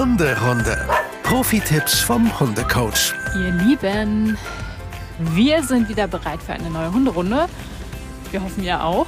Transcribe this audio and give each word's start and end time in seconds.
Hunderunde. 0.00 0.88
Profi-Tipps 1.24 2.00
vom 2.00 2.40
Hundecoach. 2.40 3.12
Ihr 3.34 3.50
Lieben, 3.50 4.38
wir 5.18 5.62
sind 5.62 5.90
wieder 5.90 6.06
bereit 6.08 6.42
für 6.42 6.54
eine 6.54 6.70
neue 6.70 6.90
Hunderunde. 6.90 7.50
Wir 8.30 8.42
hoffen 8.42 8.64
ja 8.64 8.82
auch. 8.82 9.06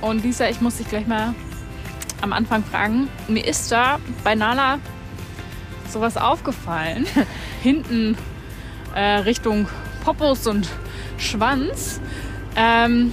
Und 0.00 0.24
Lisa, 0.24 0.48
ich 0.48 0.60
muss 0.60 0.78
dich 0.78 0.88
gleich 0.88 1.06
mal 1.06 1.32
am 2.22 2.32
Anfang 2.32 2.64
fragen. 2.64 3.08
Mir 3.28 3.46
ist 3.46 3.70
da 3.70 4.00
bei 4.24 4.34
Nala 4.34 4.80
sowas 5.88 6.16
aufgefallen. 6.16 7.06
Hinten 7.62 8.18
äh, 8.96 9.18
Richtung 9.18 9.68
Popos 10.04 10.48
und 10.48 10.68
Schwanz. 11.18 12.00
Ähm, 12.56 13.12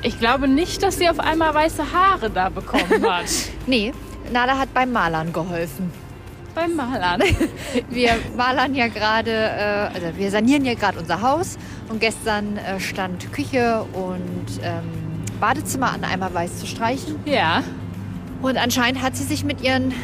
ich 0.00 0.18
glaube 0.18 0.48
nicht, 0.48 0.82
dass 0.82 0.96
sie 0.96 1.10
auf 1.10 1.20
einmal 1.20 1.52
weiße 1.52 1.92
Haare 1.92 2.30
da 2.30 2.48
bekommen 2.48 3.04
hat. 3.06 3.26
Nee, 3.66 3.92
Nala 4.32 4.58
hat 4.58 4.72
beim 4.74 4.92
Malern 4.92 5.32
geholfen. 5.32 5.90
Beim 6.54 6.74
Malern. 6.74 7.22
Wir 7.90 8.16
malern 8.36 8.74
ja 8.74 8.88
gerade, 8.88 9.30
äh, 9.30 9.94
also 9.94 10.06
wir 10.16 10.30
sanieren 10.30 10.64
ja 10.64 10.74
gerade 10.74 10.98
unser 10.98 11.22
Haus 11.22 11.56
und 11.88 12.00
gestern 12.00 12.56
äh, 12.56 12.80
stand 12.80 13.32
Küche 13.32 13.84
und 13.92 14.46
ähm, 14.62 14.82
Badezimmer 15.40 15.92
an, 15.92 16.02
einmal 16.02 16.34
weiß 16.34 16.58
zu 16.58 16.66
streichen. 16.66 17.20
Ja. 17.26 17.62
Und 18.42 18.56
anscheinend 18.56 19.02
hat 19.02 19.16
sie 19.16 19.24
sich 19.24 19.44
mit 19.44 19.60
ihren 19.62 19.94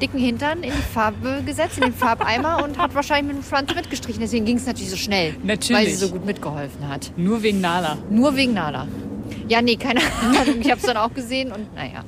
dicken 0.00 0.18
Hintern 0.18 0.62
in 0.62 0.72
die 0.72 0.82
Farbe 0.82 1.42
gesetzt, 1.46 1.78
in 1.78 1.84
den 1.84 1.94
Farbeimer 1.94 2.62
und 2.62 2.78
hat 2.78 2.94
wahrscheinlich 2.94 3.34
mit 3.34 3.42
dem 3.42 3.48
Schwanz 3.48 3.74
mitgestrichen. 3.74 4.20
Deswegen 4.20 4.44
ging 4.44 4.56
es 4.56 4.66
natürlich 4.66 4.90
so 4.90 4.96
schnell, 4.96 5.34
Natürlich. 5.42 5.82
weil 5.82 5.90
sie 5.90 5.96
so 5.96 6.08
gut 6.10 6.24
mitgeholfen 6.26 6.88
hat. 6.88 7.12
Nur 7.16 7.42
wegen 7.42 7.60
Nala. 7.60 7.98
Nur 8.10 8.36
wegen 8.36 8.54
Nala. 8.54 8.86
Ja, 9.48 9.62
nee, 9.62 9.76
keine 9.76 10.00
Ahnung. 10.22 10.60
Ich 10.60 10.70
habe 10.70 10.80
es 10.80 10.86
dann 10.86 10.96
auch 10.96 11.12
gesehen 11.12 11.52
und 11.52 11.74
naja, 11.74 12.04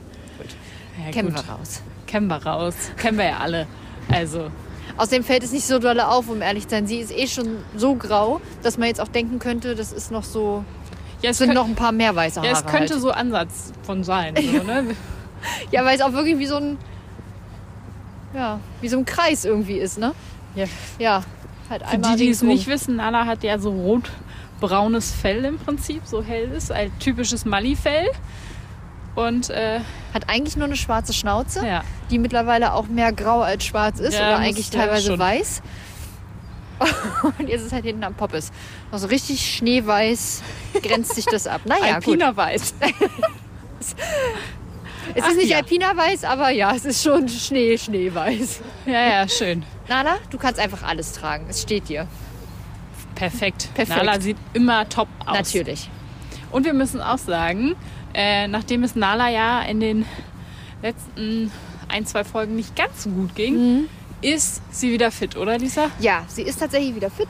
Ja, 1.05 1.11
kennen 1.13 1.35
gut. 1.35 1.47
wir 1.47 1.53
raus. 1.53 1.83
Kennen 2.07 2.29
wir 2.29 2.45
raus. 2.47 2.75
Kennen 2.97 3.19
wir 3.19 3.27
ja 3.27 3.39
alle. 3.39 3.67
Also, 4.11 4.51
Außerdem 4.97 5.25
fällt 5.25 5.43
es 5.43 5.53
nicht 5.53 5.67
so 5.67 5.79
doll 5.79 6.01
auf, 6.01 6.29
um 6.29 6.41
ehrlich 6.41 6.65
zu 6.65 6.71
sein. 6.71 6.87
Sie 6.87 6.99
ist 6.99 7.13
eh 7.13 7.27
schon 7.27 7.59
so 7.77 7.97
grau, 7.97 8.41
dass 8.63 8.79
man 8.79 8.89
jetzt 8.89 9.01
auch 9.01 9.09
denken 9.09 9.39
könnte, 9.39 9.75
das 9.75 9.93
ist 9.93 10.11
noch 10.11 10.25
so, 10.25 10.65
ja, 11.23 11.31
es, 11.31 11.39
sind 11.39 11.49
könnt, 11.49 11.59
noch 11.59 11.67
ein 11.67 11.75
paar 11.75 11.93
mehr 11.93 12.15
weiße 12.15 12.41
Haare. 12.41 12.51
ja, 12.51 12.59
es 12.59 12.65
könnte 12.65 12.95
halt. 12.95 13.03
so 13.03 13.11
Ansatz 13.11 13.73
von 13.83 14.05
sein. 14.05 14.35
So, 14.37 14.63
ne? 14.63 14.87
Ja, 15.71 15.85
weil 15.85 15.95
es 15.95 16.03
auch 16.03 16.13
wirklich 16.13 16.39
wie 16.39 16.47
so 16.47 16.57
ein, 16.57 16.79
ja, 18.35 18.59
wie 18.81 18.89
so 18.89 18.97
ein 18.97 19.05
Kreis 19.05 19.45
irgendwie 19.45 19.77
ist, 19.77 19.99
ne? 19.99 20.13
Ja. 20.55 20.65
Ja, 20.99 21.23
halt 21.69 21.87
Für 21.87 21.99
die, 21.99 22.17
die 22.17 22.31
es 22.31 22.43
nicht 22.43 22.67
wissen, 22.67 22.97
Nala 22.97 23.27
hat 23.27 23.45
ja 23.45 23.59
so 23.59 23.71
rot-braunes 23.71 25.13
Fell 25.13 25.45
im 25.45 25.59
Prinzip, 25.59 26.03
so 26.05 26.23
hell 26.23 26.51
ist, 26.53 26.73
ein 26.73 26.91
typisches 26.99 27.45
Mali-Fell. 27.45 28.09
Und 29.17 29.51
äh, 29.51 29.81
Hat 30.15 30.29
eigentlich 30.29 30.57
nur 30.57 30.67
eine 30.67 30.77
schwarze 30.77 31.13
Schnauze, 31.13 31.67
ja, 31.67 31.83
die 32.11 32.19
mittlerweile 32.19 32.75
auch 32.75 32.87
mehr 32.87 33.13
grau 33.13 33.41
als 33.41 33.65
schwarz 33.65 33.99
ist 33.99 34.15
Ja, 34.15 34.29
oder 34.29 34.39
eigentlich 34.39 34.71
teilweise 34.71 35.09
schon. 35.09 35.19
weiß. 35.19 35.63
Und 37.39 37.49
jetzt 37.49 37.63
ist 37.63 37.67
es 37.69 37.73
halt 37.73 37.87
hinten 37.87 38.05
am 38.05 38.15
Poppes. 38.15 38.53
Noch 38.93 38.99
so 38.99 39.07
richtig 39.09 39.57
schneeweiß 39.57 40.43
grenzt 40.83 41.15
sich 41.15 41.25
das 41.25 41.47
ab. 41.47 41.63
Naja, 41.65 41.95
gut. 42.01 42.23
Alpina 42.23 42.37
weiß. 42.37 42.75
Es 45.15 45.23
Ach 45.25 45.31
ist 45.31 45.37
nicht 45.37 45.51
ja. 45.51 45.59
Alpina 45.59 45.97
weiß, 45.97 46.25
aber 46.25 46.51
ja, 46.51 46.75
es 46.75 46.85
ist 46.85 47.03
schon 47.03 47.29
Schnee, 47.29 47.79
Schneeweiß. 47.79 48.61
Ja, 48.87 49.09
ja, 49.21 49.29
schön. 49.29 49.65
Nala, 49.89 50.17
du 50.31 50.37
kannst 50.39 50.59
einfach 50.59 50.83
alles 50.83 51.13
tragen. 51.13 51.47
Es 51.49 51.63
steht 51.63 51.89
dir. 51.89 52.09
Perfekt. 53.15 53.69
Perfekt. 53.75 53.97
Nala 53.97 54.21
sieht 54.21 54.37
immer 54.53 54.89
top 54.89 55.09
aus. 55.25 55.37
Natürlich. 55.37 55.89
Und 56.51 56.65
wir 56.67 56.75
müssen 56.75 57.01
auch 57.01 57.19
sagen, 57.19 57.77
äh, 58.17 58.49
nachdem 58.49 58.83
es 58.83 58.97
Nala 58.97 59.29
ja 59.31 59.63
in 59.63 59.79
den 59.79 60.05
letzten 60.83 61.53
ein, 61.89 62.07
zwei 62.07 62.25
Folgen 62.25 62.57
nicht 62.57 62.75
ganz 62.75 63.05
so 63.05 63.11
gut 63.11 63.35
ging, 63.37 63.55
Mhm. 63.57 63.89
ist 64.23 64.61
sie 64.73 64.91
wieder 64.93 65.11
fit, 65.13 65.37
oder 65.37 65.59
Lisa? 65.59 65.91
Ja, 66.01 66.25
sie 66.27 66.43
ist 66.43 66.59
tatsächlich 66.59 66.95
wieder 66.97 67.11
fit. 67.11 67.29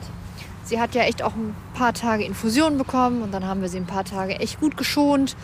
Sie 0.63 0.79
hat 0.79 0.95
ja 0.95 1.03
echt 1.03 1.21
auch 1.21 1.35
ein 1.35 1.55
paar 1.73 1.93
Tage 1.93 2.23
Infusionen 2.23 2.77
bekommen 2.77 3.21
und 3.21 3.31
dann 3.33 3.45
haben 3.45 3.61
wir 3.61 3.69
sie 3.69 3.77
ein 3.77 3.85
paar 3.85 4.03
Tage 4.05 4.39
echt 4.39 4.59
gut 4.59 4.75
geschont. 4.77 5.35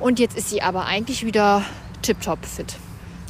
Und 0.00 0.18
jetzt 0.18 0.36
ist 0.36 0.50
sie 0.50 0.62
aber 0.62 0.86
eigentlich 0.86 1.24
wieder 1.26 1.62
tipptopp 2.02 2.44
fit. 2.44 2.76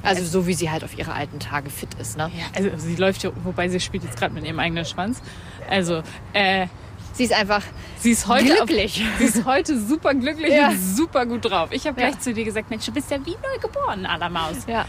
Also 0.03 0.25
so 0.25 0.47
wie 0.47 0.55
sie 0.55 0.71
halt 0.71 0.85
auf 0.85 0.97
ihre 0.97 1.13
alten 1.13 1.41
Tage 1.41 1.69
fit 1.71 1.95
ist. 2.01 2.17
Ne? 2.17 2.31
Ja, 2.37 2.45
also 2.55 2.71
sie 2.79 2.97
läuft 2.97 3.23
ja, 3.25 3.31
wobei 3.45 3.69
sie 3.69 3.81
spielt 3.81 4.05
jetzt 4.05 4.17
gerade 4.19 4.33
mit 4.35 4.45
ihrem 4.45 4.59
eigenen 4.61 4.85
Schwanz. 4.85 5.21
Also, 5.69 6.03
äh, 6.33 6.69
Sie 7.17 7.25
ist 7.25 7.33
einfach 7.33 7.63
sie 7.99 8.11
ist 8.11 8.27
heute 8.29 8.55
glücklich. 8.55 9.03
Auf, 9.03 9.19
sie 9.19 9.25
ist 9.25 9.45
heute 9.47 9.81
super 9.81 10.13
glücklich 10.15 10.53
Ja. 10.53 10.69
und 10.69 10.79
super 10.79 11.25
gut 11.27 11.45
drauf. 11.51 11.69
Ich 11.73 11.87
habe 11.87 11.99
Ja. 12.01 12.09
gleich 12.09 12.21
zu 12.21 12.35
dir 12.35 12.45
gesagt, 12.45 12.69
Mensch, 12.71 12.85
du 12.85 12.93
bist 12.93 13.11
ja 13.11 13.17
wie 13.25 13.31
neu 13.33 13.59
geboren, 13.61 14.05
Allermaus. 14.07 14.57
Ja. 14.67 14.85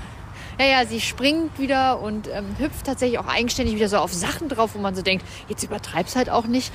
Ja, 0.59 0.65
ja, 0.65 0.85
sie 0.87 0.99
springt 0.99 1.59
wieder 1.59 1.99
und 2.01 2.27
ähm, 2.33 2.45
hüpft 2.57 2.85
tatsächlich 2.87 3.19
auch 3.19 3.27
eigenständig 3.27 3.75
wieder 3.75 3.89
so 3.89 3.97
auf 3.97 4.11
Sachen 4.11 4.49
drauf, 4.49 4.71
wo 4.73 4.79
man 4.79 4.95
so 4.95 5.03
denkt, 5.03 5.23
jetzt 5.47 5.63
übertreib's 5.63 6.15
halt 6.15 6.31
auch 6.31 6.45
nicht. 6.47 6.71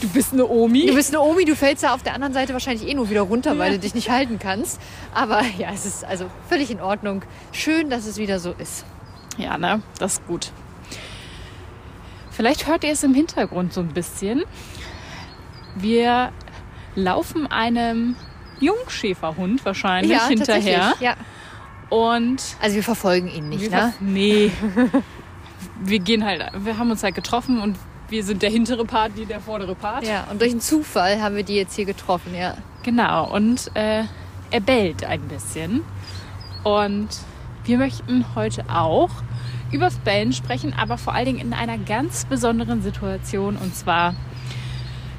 Du 0.00 0.08
bist 0.10 0.32
eine 0.32 0.46
Omi. 0.46 0.86
Du 0.86 0.94
bist 0.94 1.10
eine 1.12 1.20
Omi, 1.20 1.44
du 1.44 1.56
fällst 1.56 1.82
da 1.82 1.94
auf 1.94 2.04
der 2.04 2.14
anderen 2.14 2.32
Seite 2.32 2.52
wahrscheinlich 2.52 2.88
eh 2.88 2.94
nur 2.94 3.10
wieder 3.10 3.22
runter, 3.22 3.58
weil 3.58 3.72
du 3.72 3.80
dich 3.80 3.94
nicht 3.96 4.08
halten 4.08 4.38
kannst. 4.38 4.80
Aber 5.12 5.42
ja, 5.58 5.70
es 5.74 5.84
ist 5.84 6.04
also 6.04 6.26
völlig 6.48 6.70
in 6.70 6.80
Ordnung. 6.80 7.22
Schön, 7.50 7.90
dass 7.90 8.06
es 8.06 8.18
wieder 8.18 8.38
so 8.38 8.52
ist. 8.56 8.84
Ja, 9.36 9.58
ne? 9.58 9.82
Das 9.98 10.14
ist 10.14 10.26
gut. 10.28 10.52
Vielleicht 12.38 12.68
hört 12.68 12.84
ihr 12.84 12.92
es 12.92 13.02
im 13.02 13.14
Hintergrund 13.14 13.72
so 13.72 13.80
ein 13.80 13.88
bisschen. 13.88 14.44
Wir 15.74 16.30
laufen 16.94 17.48
einem 17.48 18.14
Jungschäferhund 18.60 19.64
wahrscheinlich 19.64 20.22
hinterher. 20.22 20.94
tatsächlich, 20.94 21.00
Ja. 21.00 21.16
Und 21.90 22.40
Also 22.62 22.76
wir 22.76 22.84
verfolgen 22.84 23.26
ihn 23.26 23.48
nicht, 23.48 23.72
ne? 23.72 23.92
nee. 23.98 24.52
wir 25.82 25.98
gehen 25.98 26.24
halt, 26.24 26.46
wir 26.60 26.78
haben 26.78 26.92
uns 26.92 27.02
halt 27.02 27.16
getroffen 27.16 27.60
und 27.60 27.76
wir 28.08 28.22
sind 28.22 28.40
der 28.42 28.50
hintere 28.50 28.84
Part, 28.84 29.18
die 29.18 29.26
der 29.26 29.40
vordere 29.40 29.74
Part. 29.74 30.06
Ja, 30.06 30.28
und 30.30 30.40
durch 30.40 30.52
einen 30.52 30.60
Zufall 30.60 31.20
haben 31.20 31.34
wir 31.34 31.42
die 31.42 31.56
jetzt 31.56 31.74
hier 31.74 31.86
getroffen, 31.86 32.36
ja. 32.36 32.54
Genau, 32.84 33.34
und 33.34 33.68
äh, 33.74 34.04
er 34.52 34.60
bellt 34.60 35.02
ein 35.02 35.22
bisschen. 35.22 35.82
Und 36.62 37.08
wir 37.64 37.78
möchten 37.78 38.24
heute 38.36 38.64
auch 38.68 39.10
übers 39.72 39.96
Bellen 39.98 40.32
sprechen, 40.32 40.74
aber 40.74 40.98
vor 40.98 41.14
allen 41.14 41.26
Dingen 41.26 41.40
in 41.40 41.52
einer 41.52 41.78
ganz 41.78 42.24
besonderen 42.24 42.82
Situation. 42.82 43.56
Und 43.56 43.74
zwar, 43.74 44.14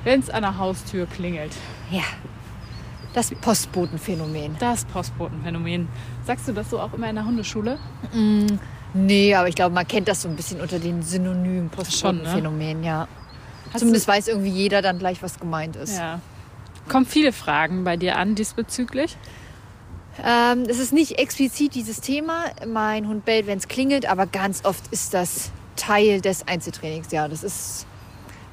wenn 0.04 0.20
es 0.20 0.30
an 0.30 0.44
der 0.44 0.58
Haustür 0.58 1.06
klingelt. 1.06 1.54
Ja. 1.92 2.04
Das 3.14 3.34
Postbotenphänomen. 3.34 4.56
Das 4.60 4.86
Postbotenphänomen. 4.86 5.88
Sagst 6.26 6.48
du 6.48 6.54
das 6.54 6.70
so 6.70 6.80
auch 6.80 6.94
immer 6.94 7.10
in 7.10 7.16
der 7.16 7.26
Hundeschule? 7.26 7.80
Nee, 8.94 9.34
aber 9.36 9.48
ich 9.48 9.56
glaube, 9.56 9.74
man 9.74 9.88
kennt 9.88 10.08
das 10.08 10.22
so 10.22 10.30
ein 10.30 10.36
bisschen 10.36 10.62
unter 10.62 10.78
den 10.80 11.02
Synonymen 11.02 11.64
ne? 11.64 11.70
Postbotenphänomen, 11.70 12.84
ja. 12.84 13.08
Hast 13.72 13.80
Zumindest 13.80 14.08
weiß 14.08 14.28
irgendwie 14.28 14.50
jeder 14.50 14.82
dann 14.82 15.00
gleich, 15.00 15.22
was 15.22 15.40
gemeint 15.40 15.76
ist. 15.76 15.98
Ja. 15.98 16.22
Kommen 16.88 17.06
viele 17.06 17.32
Fragen 17.32 17.84
bei 17.84 17.98
dir 17.98 18.18
an 18.18 18.36
diesbezüglich? 18.36 19.18
Ähm, 20.26 20.64
es 20.68 20.80
ist 20.80 20.92
nicht 20.92 21.18
explizit 21.18 21.76
dieses 21.76 22.02
Thema. 22.02 22.46
Mein 22.68 23.08
Hund 23.08 23.26
bellt, 23.26 23.48
wenn 23.48 23.58
es 23.58 23.68
klingelt, 23.68 24.06
aber 24.06 24.26
ganz 24.26 24.66
oft 24.66 24.88
ist 24.92 25.14
das 25.14 25.52
Teil 25.76 26.22
des 26.22 26.48
Einzeltrainings. 26.48 27.12
Ja, 27.12 27.28
das 27.28 27.44
ist 27.44 27.86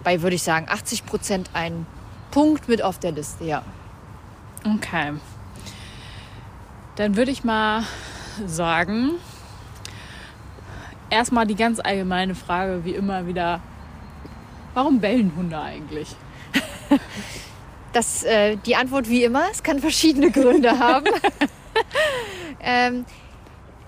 bei, 0.05 0.23
würde 0.23 0.37
ich 0.37 0.43
sagen, 0.43 0.67
80 0.69 1.07
Prozent 1.07 1.51
ein 1.53 1.87
Punkt 2.31 2.69
mit 2.69 2.83
auf 2.83 2.99
der 2.99 3.13
Liste, 3.13 3.45
ja. 3.45 3.63
Okay. 4.65 5.15
Dann 6.97 7.17
würde 7.17 7.31
ich 7.31 7.45
mal 7.45 7.83
sagen, 8.47 9.13
erstmal 11.11 11.47
die 11.47 11.57
ganz 11.57 11.81
allgemeine 11.81 12.35
Frage, 12.35 12.85
wie 12.85 12.95
immer 12.95 13.27
wieder, 13.27 13.61
warum 14.75 15.01
bellen 15.01 15.33
Hunde 15.37 15.59
eigentlich? 15.59 16.15
Das, 17.97 18.25
äh, 18.25 18.59
die 18.67 18.77
Antwort 18.77 19.09
wie 19.09 19.25
immer, 19.25 19.45
es 19.51 19.63
kann 19.63 19.79
verschiedene 19.79 20.31
Gründe 20.31 20.79
haben. 20.79 21.07
ähm, 22.61 23.07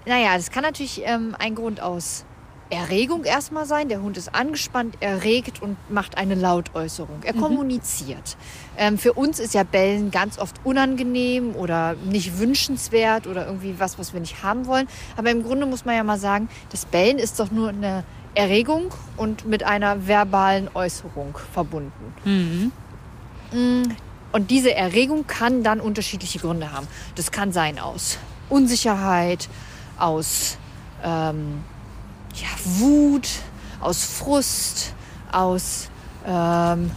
naja, 0.07 0.35
das 0.35 0.51
kann 0.51 0.63
natürlich 0.63 1.03
ähm, 1.05 1.37
ein 1.39 1.55
Grund 1.55 1.83
aus 1.83 2.25
Erregung 2.71 3.25
erstmal 3.25 3.67
sein. 3.67 3.91
Der 3.91 4.01
Hund 4.01 4.17
ist 4.17 4.35
angespannt, 4.35 4.97
erregt 5.01 5.61
und 5.61 5.77
macht 5.91 6.17
eine 6.17 6.37
Lautäußerung. 6.37 7.21
Er 7.23 7.35
kommuniziert. 7.35 8.39
Ähm, 8.79 8.97
für 8.97 9.13
uns 9.13 9.41
ist 9.41 9.53
ja 9.53 9.63
Bellen 9.63 10.11
ganz 10.11 10.39
oft 10.39 10.57
unangenehm 10.65 11.55
oder 11.55 11.95
nicht 12.07 12.39
wünschenswert 12.39 13.27
oder 13.27 13.45
irgendwie 13.45 13.75
was, 13.79 13.99
was 13.99 14.15
wir 14.15 14.21
nicht 14.21 14.43
haben 14.43 14.67
wollen. 14.67 14.89
Aber 15.19 15.31
im 15.31 15.43
Grunde 15.43 15.67
muss 15.67 15.85
man 15.85 15.97
ja 15.97 16.03
mal 16.03 16.19
sagen, 16.19 16.49
das 16.71 16.87
Bellen 16.87 17.19
ist 17.19 17.39
doch 17.41 17.51
nur 17.51 17.69
eine 17.69 18.05
Erregung 18.35 18.95
und 19.19 19.47
mit 19.47 19.65
einer 19.65 20.07
verbalen 20.07 20.71
Äußerung 20.73 21.37
verbunden. 21.53 22.15
Und 23.53 24.51
diese 24.51 24.75
Erregung 24.75 25.27
kann 25.27 25.63
dann 25.63 25.81
unterschiedliche 25.81 26.39
Gründe 26.39 26.73
haben. 26.73 26.87
Das 27.15 27.31
kann 27.31 27.53
sein 27.53 27.79
aus 27.79 28.19
Unsicherheit, 28.49 29.49
aus 29.99 30.59
ähm, 31.03 31.65
ja, 32.35 32.49
Wut, 32.65 33.29
aus 33.81 34.05
Frust, 34.05 34.95
aus 35.33 35.89
ähm, 36.27 36.91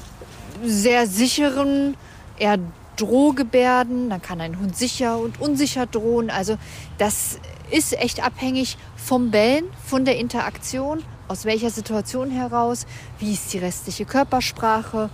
sehr 0.64 1.08
sicheren, 1.08 1.96
eher 2.38 2.60
Drohgebärden, 2.98 4.10
dann 4.10 4.22
kann 4.22 4.42
ein 4.42 4.60
Hund 4.60 4.78
sicher 4.78 5.18
und 5.18 5.40
unsicher 5.42 5.86
drohen. 5.88 6.30
Also 6.30 6.58
das 6.98 7.40
ist 7.72 7.98
echt 8.00 8.24
abhängig 8.24 8.78
vom 8.96 9.32
Bellen, 9.32 9.66
von 9.86 10.06
der 10.06 10.18
Interaktion, 10.18 11.04
aus 11.28 11.46
welcher 11.46 11.70
Situation 11.70 12.30
heraus, 12.30 12.86
wie 13.20 13.34
ist 13.34 13.54
die 13.54 13.58
restliche 13.58 14.06
Körpersprache 14.06 15.10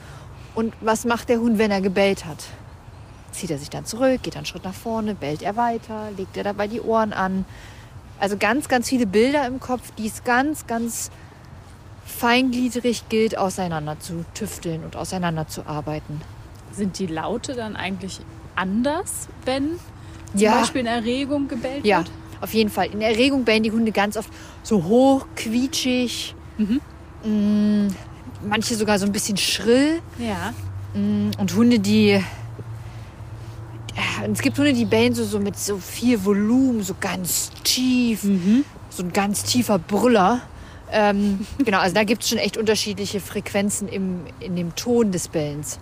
und 0.58 0.74
was 0.82 1.06
macht 1.06 1.30
der 1.30 1.40
Hund, 1.40 1.60
wenn 1.60 1.70
er 1.70 1.82
gebellt 1.82 2.26
hat. 2.26 2.44
Zieht 3.32 3.52
er 3.52 3.60
sich 3.60 3.70
dann 3.70 3.86
zurück, 3.86 4.24
geht 4.24 4.36
einen 4.36 4.48
Schritt 4.48 4.64
nach 4.64 4.74
vorne, 4.74 5.14
bellt 5.14 5.44
er 5.44 5.56
weiter, 5.56 6.10
legt 6.18 6.36
er 6.36 6.44
dabei 6.44 6.68
die 6.68 6.82
Ohren 6.82 7.14
an. 7.14 7.46
Also 8.20 8.38
ganz, 8.38 8.68
ganz 8.68 8.90
viele 8.90 9.06
Bilder 9.06 9.46
im 9.46 9.60
Kopf, 9.60 9.92
die 10.00 10.08
es 10.08 10.24
ganz, 10.24 10.66
ganz 10.66 11.12
feingliedrig 12.08 13.08
gilt, 13.10 13.38
auseinander 13.38 14.00
zu 14.00 14.26
tüfteln 14.34 14.84
und 14.84 14.96
auseinander 14.96 15.48
zu 15.48 15.68
arbeiten. 15.68 16.22
Sind 16.72 16.98
die 16.98 17.06
Laute 17.06 17.54
dann 17.54 17.76
eigentlich 17.76 18.20
anders, 18.56 19.28
wenn 19.46 19.80
zum 20.32 20.40
Ja. 20.40 20.60
Beispiel 20.62 20.82
in 20.82 20.88
Erregung 20.88 21.48
gebellt 21.48 21.86
Ja, 21.86 22.00
wird? 22.00 22.12
auf 22.42 22.54
jeden 22.56 22.72
Fall. 22.72 22.88
In 22.88 23.02
Erregung 23.02 23.44
bellen 23.44 23.62
die 23.62 23.72
Hunde 23.72 23.92
ganz 23.92 24.18
oft 24.18 24.32
so 24.64 24.84
hoch, 24.86 25.28
quietschig. 25.36 26.34
Mm, 27.24 27.90
manche 28.46 28.76
sogar 28.76 29.00
so 29.00 29.06
ein 29.06 29.12
bisschen 29.12 29.38
schrill. 29.38 30.02
Ja. 30.18 30.54
Mm, 30.94 31.32
Und 31.38 31.56
Hunde, 31.56 31.80
die. 31.80 32.10
äh, 32.12 32.22
Es 34.32 34.40
gibt 34.42 34.58
Hunde, 34.58 34.74
die 34.74 34.86
bellen 34.86 35.14
so, 35.14 35.24
so 35.24 35.40
mit 35.40 35.58
so 35.58 35.78
viel 35.78 36.24
Volumen, 36.24 36.84
so 36.84 36.96
ganz 37.00 37.52
tief. 37.64 38.22
So 38.90 39.04
ein 39.04 39.14
ganz 39.14 39.44
tiefer 39.44 39.80
Brüller. 39.80 40.42
Ähm, 40.92 41.46
genau, 41.60 41.80
also 41.80 41.94
da 41.96 42.04
gibt 42.04 42.24
es 42.24 42.30
schon 42.30 42.38
echt 42.38 42.58
unterschiedliche 42.58 43.20
Frequenzen 43.20 43.88
im, 43.88 44.22
in 44.40 44.56
dem 44.56 44.76
Ton 44.76 45.12
des 45.12 45.28
Bellens. 45.28 45.80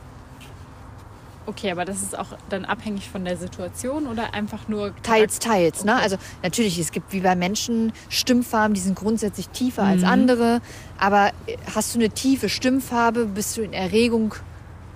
Okay, 1.47 1.71
aber 1.71 1.85
das 1.85 2.01
ist 2.01 2.17
auch 2.17 2.37
dann 2.49 2.65
abhängig 2.65 3.09
von 3.09 3.23
der 3.23 3.37
Situation 3.37 4.07
oder 4.07 4.33
einfach 4.33 4.67
nur 4.67 4.93
Teils, 5.03 5.39
teils. 5.39 5.83
Ne? 5.83 5.93
Okay. 5.93 6.03
Also 6.03 6.17
natürlich, 6.41 6.79
es 6.79 6.91
gibt 6.91 7.13
wie 7.13 7.21
bei 7.21 7.35
Menschen 7.35 7.93
Stimmfarben, 8.09 8.73
die 8.73 8.81
sind 8.81 8.95
grundsätzlich 8.95 9.49
tiefer 9.49 9.83
als 9.83 10.03
andere. 10.03 10.61
Aber 10.97 11.31
äh, 11.45 11.57
hast 11.75 11.93
du 11.93 11.99
eine 11.99 12.09
tiefe 12.09 12.49
Stimmfarbe, 12.49 13.25
bist 13.25 13.57
du 13.57 13.61
in 13.61 13.73
Erregung 13.73 14.35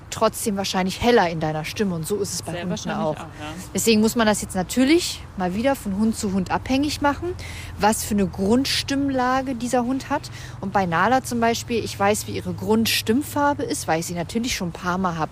trotzdem 0.09 0.57
wahrscheinlich 0.57 1.01
heller 1.01 1.29
in 1.29 1.39
deiner 1.39 1.65
Stimme. 1.65 1.95
Und 1.95 2.07
so 2.07 2.17
ist 2.17 2.33
es 2.33 2.41
bei 2.41 2.53
Sehr 2.53 2.63
Hunden 2.63 2.89
auch. 2.89 3.15
auch, 3.15 3.19
ja. 3.19 3.27
Deswegen 3.73 4.01
muss 4.01 4.15
man 4.15 4.27
das 4.27 4.41
jetzt 4.41 4.55
natürlich 4.55 5.21
mal 5.37 5.55
wieder 5.55 5.75
von 5.75 5.97
Hund 5.97 6.17
zu 6.17 6.33
Hund 6.33 6.51
abhängig 6.51 7.01
machen, 7.01 7.35
was 7.77 8.03
für 8.03 8.15
eine 8.15 8.27
Grundstimmlage 8.27 9.55
dieser 9.55 9.83
Hund 9.83 10.09
hat. 10.09 10.31
Und 10.61 10.73
bei 10.73 10.85
Nala 10.85 11.23
zum 11.23 11.39
Beispiel, 11.39 11.83
ich 11.83 11.97
weiß, 11.97 12.27
wie 12.27 12.31
ihre 12.31 12.53
Grundstimmfarbe 12.53 13.63
ist, 13.63 13.87
weil 13.87 13.99
ich 13.99 14.07
sie 14.07 14.15
natürlich 14.15 14.55
schon 14.55 14.69
ein 14.69 14.73
paar 14.73 14.97
Mal 14.97 15.17
habe. 15.17 15.31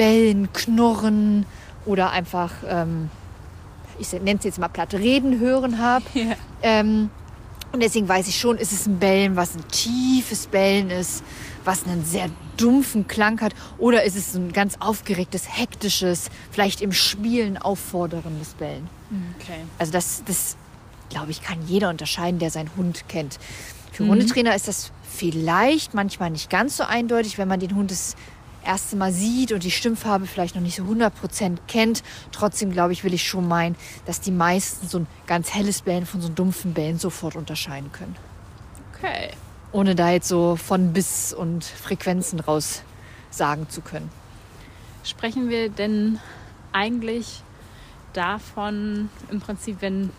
Bellen, 0.00 0.50
Knurren 0.54 1.44
oder 1.84 2.10
einfach, 2.10 2.52
ähm, 2.66 3.10
ich 3.98 4.10
nenne 4.14 4.38
es 4.38 4.44
jetzt 4.44 4.58
mal 4.58 4.68
platt, 4.68 4.94
reden 4.94 5.38
hören 5.38 5.78
habe. 5.78 6.06
Ja. 6.14 6.36
Ähm, 6.62 7.10
und 7.72 7.82
deswegen 7.82 8.08
weiß 8.08 8.26
ich 8.26 8.40
schon, 8.40 8.56
ist 8.56 8.72
es 8.72 8.86
ein 8.86 8.98
Bellen, 8.98 9.36
was 9.36 9.54
ein 9.54 9.68
tiefes 9.68 10.46
Bellen 10.46 10.88
ist, 10.88 11.22
was 11.66 11.84
einen 11.84 12.02
sehr 12.02 12.30
dumpfen 12.56 13.08
Klang 13.08 13.42
hat, 13.42 13.52
oder 13.76 14.02
ist 14.04 14.16
es 14.16 14.34
ein 14.34 14.52
ganz 14.52 14.76
aufgeregtes, 14.80 15.44
hektisches, 15.58 16.30
vielleicht 16.50 16.80
im 16.80 16.92
Spielen 16.92 17.58
aufforderndes 17.58 18.54
Bellen. 18.54 18.88
Okay. 19.38 19.60
Also 19.78 19.92
das, 19.92 20.22
das 20.24 20.56
glaube 21.10 21.30
ich, 21.30 21.42
kann 21.42 21.58
jeder 21.66 21.90
unterscheiden, 21.90 22.38
der 22.38 22.50
seinen 22.50 22.70
Hund 22.74 23.04
kennt. 23.08 23.38
Für 23.92 24.06
Hundetrainer 24.06 24.54
ist 24.54 24.66
das 24.66 24.92
vielleicht 25.10 25.92
manchmal 25.92 26.30
nicht 26.30 26.48
ganz 26.48 26.78
so 26.78 26.84
eindeutig, 26.84 27.36
wenn 27.36 27.48
man 27.48 27.60
den 27.60 27.74
Hund 27.74 27.90
das 27.90 28.16
erste 28.64 28.96
Mal 28.96 29.12
sieht 29.12 29.52
und 29.52 29.64
die 29.64 29.70
Stimmfarbe 29.70 30.26
vielleicht 30.26 30.54
noch 30.54 30.62
nicht 30.62 30.76
so 30.76 30.84
100% 30.84 31.58
kennt. 31.66 32.02
Trotzdem, 32.32 32.72
glaube 32.72 32.92
ich, 32.92 33.04
will 33.04 33.14
ich 33.14 33.26
schon 33.26 33.46
meinen, 33.48 33.76
dass 34.06 34.20
die 34.20 34.30
meisten 34.30 34.88
so 34.88 34.98
ein 35.00 35.06
ganz 35.26 35.54
helles 35.54 35.82
Bellen 35.82 36.06
von 36.06 36.20
so 36.20 36.28
einem 36.28 36.34
dumpfen 36.34 36.74
Bellen 36.74 36.98
sofort 36.98 37.36
unterscheiden 37.36 37.90
können. 37.92 38.16
Okay. 38.94 39.30
Ohne 39.72 39.94
da 39.94 40.10
jetzt 40.10 40.28
so 40.28 40.56
von 40.56 40.92
bis 40.92 41.32
und 41.32 41.64
Frequenzen 41.64 42.40
raus 42.40 42.82
sagen 43.30 43.68
zu 43.68 43.80
können. 43.80 44.10
Sprechen 45.04 45.48
wir 45.48 45.68
denn 45.70 46.18
eigentlich 46.72 47.42
davon, 48.12 49.08
im 49.30 49.40
Prinzip, 49.40 49.78
wenn 49.80 50.10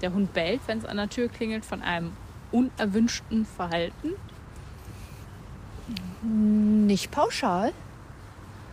der 0.00 0.12
Hund 0.12 0.32
bellt, 0.32 0.60
wenn 0.66 0.78
es 0.78 0.84
an 0.84 0.96
der 0.96 1.08
Tür 1.08 1.28
klingelt, 1.28 1.64
von 1.64 1.82
einem 1.82 2.12
unerwünschten 2.52 3.44
Verhalten? 3.44 4.12
Nicht 6.22 7.10
pauschal, 7.10 7.72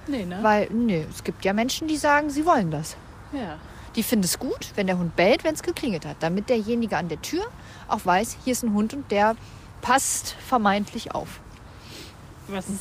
Nee, 0.07 0.25
ne? 0.25 0.39
weil 0.41 0.69
nee, 0.71 1.05
es 1.13 1.23
gibt 1.23 1.43
ja 1.45 1.53
Menschen, 1.53 1.87
die 1.87 1.97
sagen, 1.97 2.29
sie 2.29 2.45
wollen 2.45 2.71
das. 2.71 2.95
ja. 3.33 3.57
Die 3.95 4.03
finden 4.03 4.25
es 4.25 4.37
gut, 4.37 4.73
wenn 4.75 4.85
der 4.85 4.99
Hund 4.99 5.15
bellt, 5.15 5.43
wenn 5.43 5.55
es 5.55 5.63
geklingelt 5.63 6.05
hat, 6.05 6.17
damit 6.19 6.49
derjenige 6.49 6.97
an 6.97 7.09
der 7.09 7.19
Tür 7.19 7.43
auch 7.87 8.05
weiß, 8.05 8.37
hier 8.43 8.51
ist 8.51 8.63
ein 8.63 8.73
Hund 8.73 8.93
und 8.93 9.09
der 9.09 9.35
passt 9.81 10.35
vermeintlich 10.47 11.15
auf. 11.15 11.39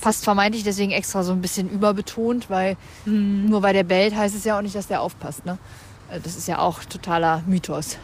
Passt 0.02 0.24
vermeintlich 0.24 0.62
deswegen 0.62 0.92
extra 0.92 1.22
so 1.24 1.32
ein 1.32 1.40
bisschen 1.40 1.70
überbetont, 1.70 2.50
weil 2.50 2.76
nur 3.06 3.62
weil 3.62 3.72
der 3.72 3.82
bellt, 3.84 4.14
heißt 4.14 4.34
es 4.36 4.44
ja 4.44 4.58
auch 4.58 4.62
nicht, 4.62 4.74
dass 4.76 4.88
der 4.88 5.00
aufpasst. 5.00 5.46
Ne? 5.46 5.56
Äh, 6.10 6.20
Das 6.20 6.36
ist 6.36 6.46
ja 6.48 6.58
auch 6.58 6.84
totaler 6.84 7.42
Mythos. 7.46 7.96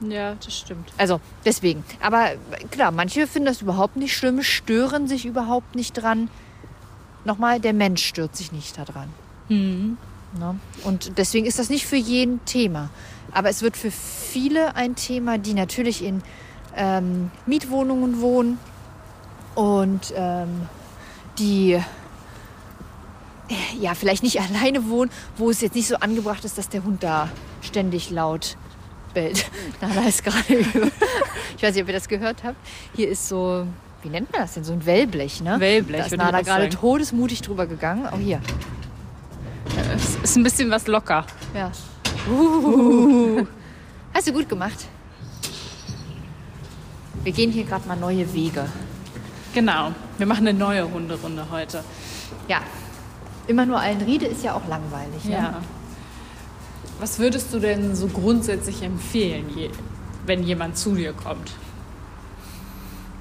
Ja, 0.00 0.34
das 0.42 0.56
stimmt. 0.56 0.92
Also 0.96 1.20
deswegen. 1.44 1.84
Aber 2.00 2.30
klar, 2.70 2.92
manche 2.92 3.26
finden 3.26 3.46
das 3.46 3.60
überhaupt 3.60 3.96
nicht 3.96 4.16
schlimm, 4.16 4.42
stören 4.42 5.06
sich 5.08 5.26
überhaupt 5.26 5.74
nicht 5.74 5.94
dran. 5.94 6.30
Nochmal, 7.24 7.60
der 7.60 7.72
Mensch 7.72 8.04
stört 8.04 8.36
sich 8.36 8.52
nicht 8.52 8.76
daran. 8.78 9.08
Hm. 9.48 9.96
Ne? 10.38 10.58
Und 10.84 11.18
deswegen 11.18 11.46
ist 11.46 11.58
das 11.58 11.68
nicht 11.68 11.86
für 11.86 11.96
jeden 11.96 12.44
Thema. 12.44 12.90
Aber 13.32 13.48
es 13.48 13.62
wird 13.62 13.76
für 13.76 13.90
viele 13.90 14.74
ein 14.76 14.96
Thema, 14.96 15.38
die 15.38 15.54
natürlich 15.54 16.04
in 16.04 16.22
ähm, 16.76 17.30
Mietwohnungen 17.46 18.20
wohnen 18.20 18.58
und 19.54 20.12
ähm, 20.16 20.68
die 21.38 21.78
ja 23.80 23.94
vielleicht 23.94 24.22
nicht 24.22 24.40
alleine 24.54 24.88
wohnen, 24.88 25.10
wo 25.36 25.50
es 25.50 25.60
jetzt 25.60 25.74
nicht 25.74 25.88
so 25.88 25.96
angebracht 25.96 26.44
ist, 26.44 26.58
dass 26.58 26.68
der 26.68 26.84
Hund 26.84 27.02
da 27.02 27.28
ständig 27.60 28.10
laut 28.10 28.56
bellt. 29.14 29.50
Nala 29.80 30.08
ist 30.08 30.24
gerade. 30.24 30.44
Ich 31.54 31.62
weiß 31.62 31.74
nicht, 31.76 31.82
ob 31.84 31.88
ihr 31.90 31.94
das 31.94 32.08
gehört 32.08 32.42
habt. 32.42 32.56
Hier 32.96 33.08
ist 33.08 33.28
so, 33.28 33.68
wie 34.02 34.08
nennt 34.08 34.32
man 34.32 34.42
das 34.42 34.54
denn? 34.54 34.64
So 34.64 34.72
ein 34.72 34.84
Wellblech, 34.84 35.40
ne? 35.42 35.58
Wellblech, 35.58 36.00
Da 36.00 36.06
ist 36.06 36.12
auch 36.14 36.18
gerade 36.18 36.44
sagen. 36.44 36.70
todesmutig 36.70 37.42
drüber 37.42 37.66
gegangen. 37.66 38.06
Auch 38.06 38.18
hier. 38.18 38.40
Es 39.94 40.16
ist 40.16 40.36
ein 40.36 40.42
bisschen 40.42 40.70
was 40.70 40.86
locker. 40.86 41.24
Ja. 41.54 41.70
Uh. 42.30 43.46
Hast 44.14 44.28
du 44.28 44.32
gut 44.32 44.48
gemacht. 44.48 44.86
Wir 47.22 47.32
gehen 47.32 47.52
hier 47.52 47.64
gerade 47.64 47.86
mal 47.86 47.96
neue 47.96 48.32
Wege. 48.34 48.66
Genau. 49.54 49.92
Wir 50.18 50.26
machen 50.26 50.46
eine 50.46 50.58
neue 50.58 50.90
Hunderunde 50.90 51.46
heute. 51.50 51.84
Ja. 52.48 52.60
Immer 53.46 53.66
nur 53.66 53.78
Allenriede 53.78 54.26
ist 54.26 54.42
ja 54.44 54.54
auch 54.54 54.66
langweilig. 54.68 55.24
Ne? 55.24 55.32
Ja. 55.32 55.60
Was 57.00 57.18
würdest 57.18 57.52
du 57.52 57.58
denn 57.58 57.94
so 57.94 58.08
grundsätzlich 58.08 58.82
empfehlen, 58.82 59.46
wenn 60.26 60.42
jemand 60.42 60.78
zu 60.78 60.94
dir 60.94 61.12
kommt? 61.12 61.52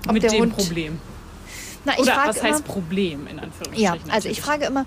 Ob 0.07 0.13
Mit 0.13 0.23
der 0.23 0.31
dem 0.31 0.41
Hund- 0.41 0.55
Problem. 0.57 0.99
Na, 1.85 1.93
ich 1.93 1.99
Oder 1.99 2.15
was 2.27 2.37
immer, 2.37 2.49
heißt 2.49 2.65
Problem 2.65 3.27
in 3.27 3.37
Ja, 3.37 3.43
Anführungsstrichen? 3.43 4.11
also 4.11 4.29
ich 4.29 4.37
natürlich. 4.37 4.41
frage 4.41 4.65
immer, 4.65 4.85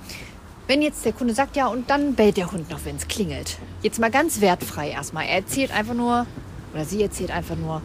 wenn 0.67 0.81
jetzt 0.83 1.05
der 1.05 1.13
Kunde 1.13 1.35
sagt, 1.35 1.57
ja, 1.57 1.67
und 1.67 1.91
dann 1.91 2.15
bellt 2.15 2.37
der 2.37 2.51
Hund 2.53 2.71
noch, 2.71 2.85
wenn 2.85 2.97
es 2.97 3.07
klingelt. 3.09 3.59
Jetzt 3.83 3.99
mal 3.99 4.11
ganz 4.11 4.41
wertfrei 4.41 4.91
erstmal. 4.91 5.25
Er 5.27 5.37
erzählt 5.37 5.73
einfach 5.73 5.95
nur, 5.95 6.27
oder 6.73 6.85
sie 6.85 7.03
erzählt 7.03 7.31
einfach 7.31 7.57
nur, 7.57 7.83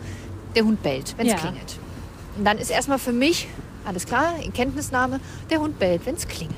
der 0.55 0.63
Hund 0.63 0.81
bellt, 0.81 1.13
wenn 1.17 1.27
es 1.27 1.33
Ja. 1.33 1.39
klingelt. 1.39 1.77
Und 2.37 2.45
dann 2.45 2.57
ist 2.57 2.69
erstmal 2.69 2.99
für 2.99 3.11
mich, 3.11 3.47
alles 3.85 4.05
klar, 4.05 4.33
in 4.43 4.53
Kenntnisnahme, 4.53 5.19
der 5.49 5.59
Hund 5.59 5.77
bellt, 5.79 6.05
wenn 6.05 6.15
es 6.15 6.27
klingelt. 6.27 6.55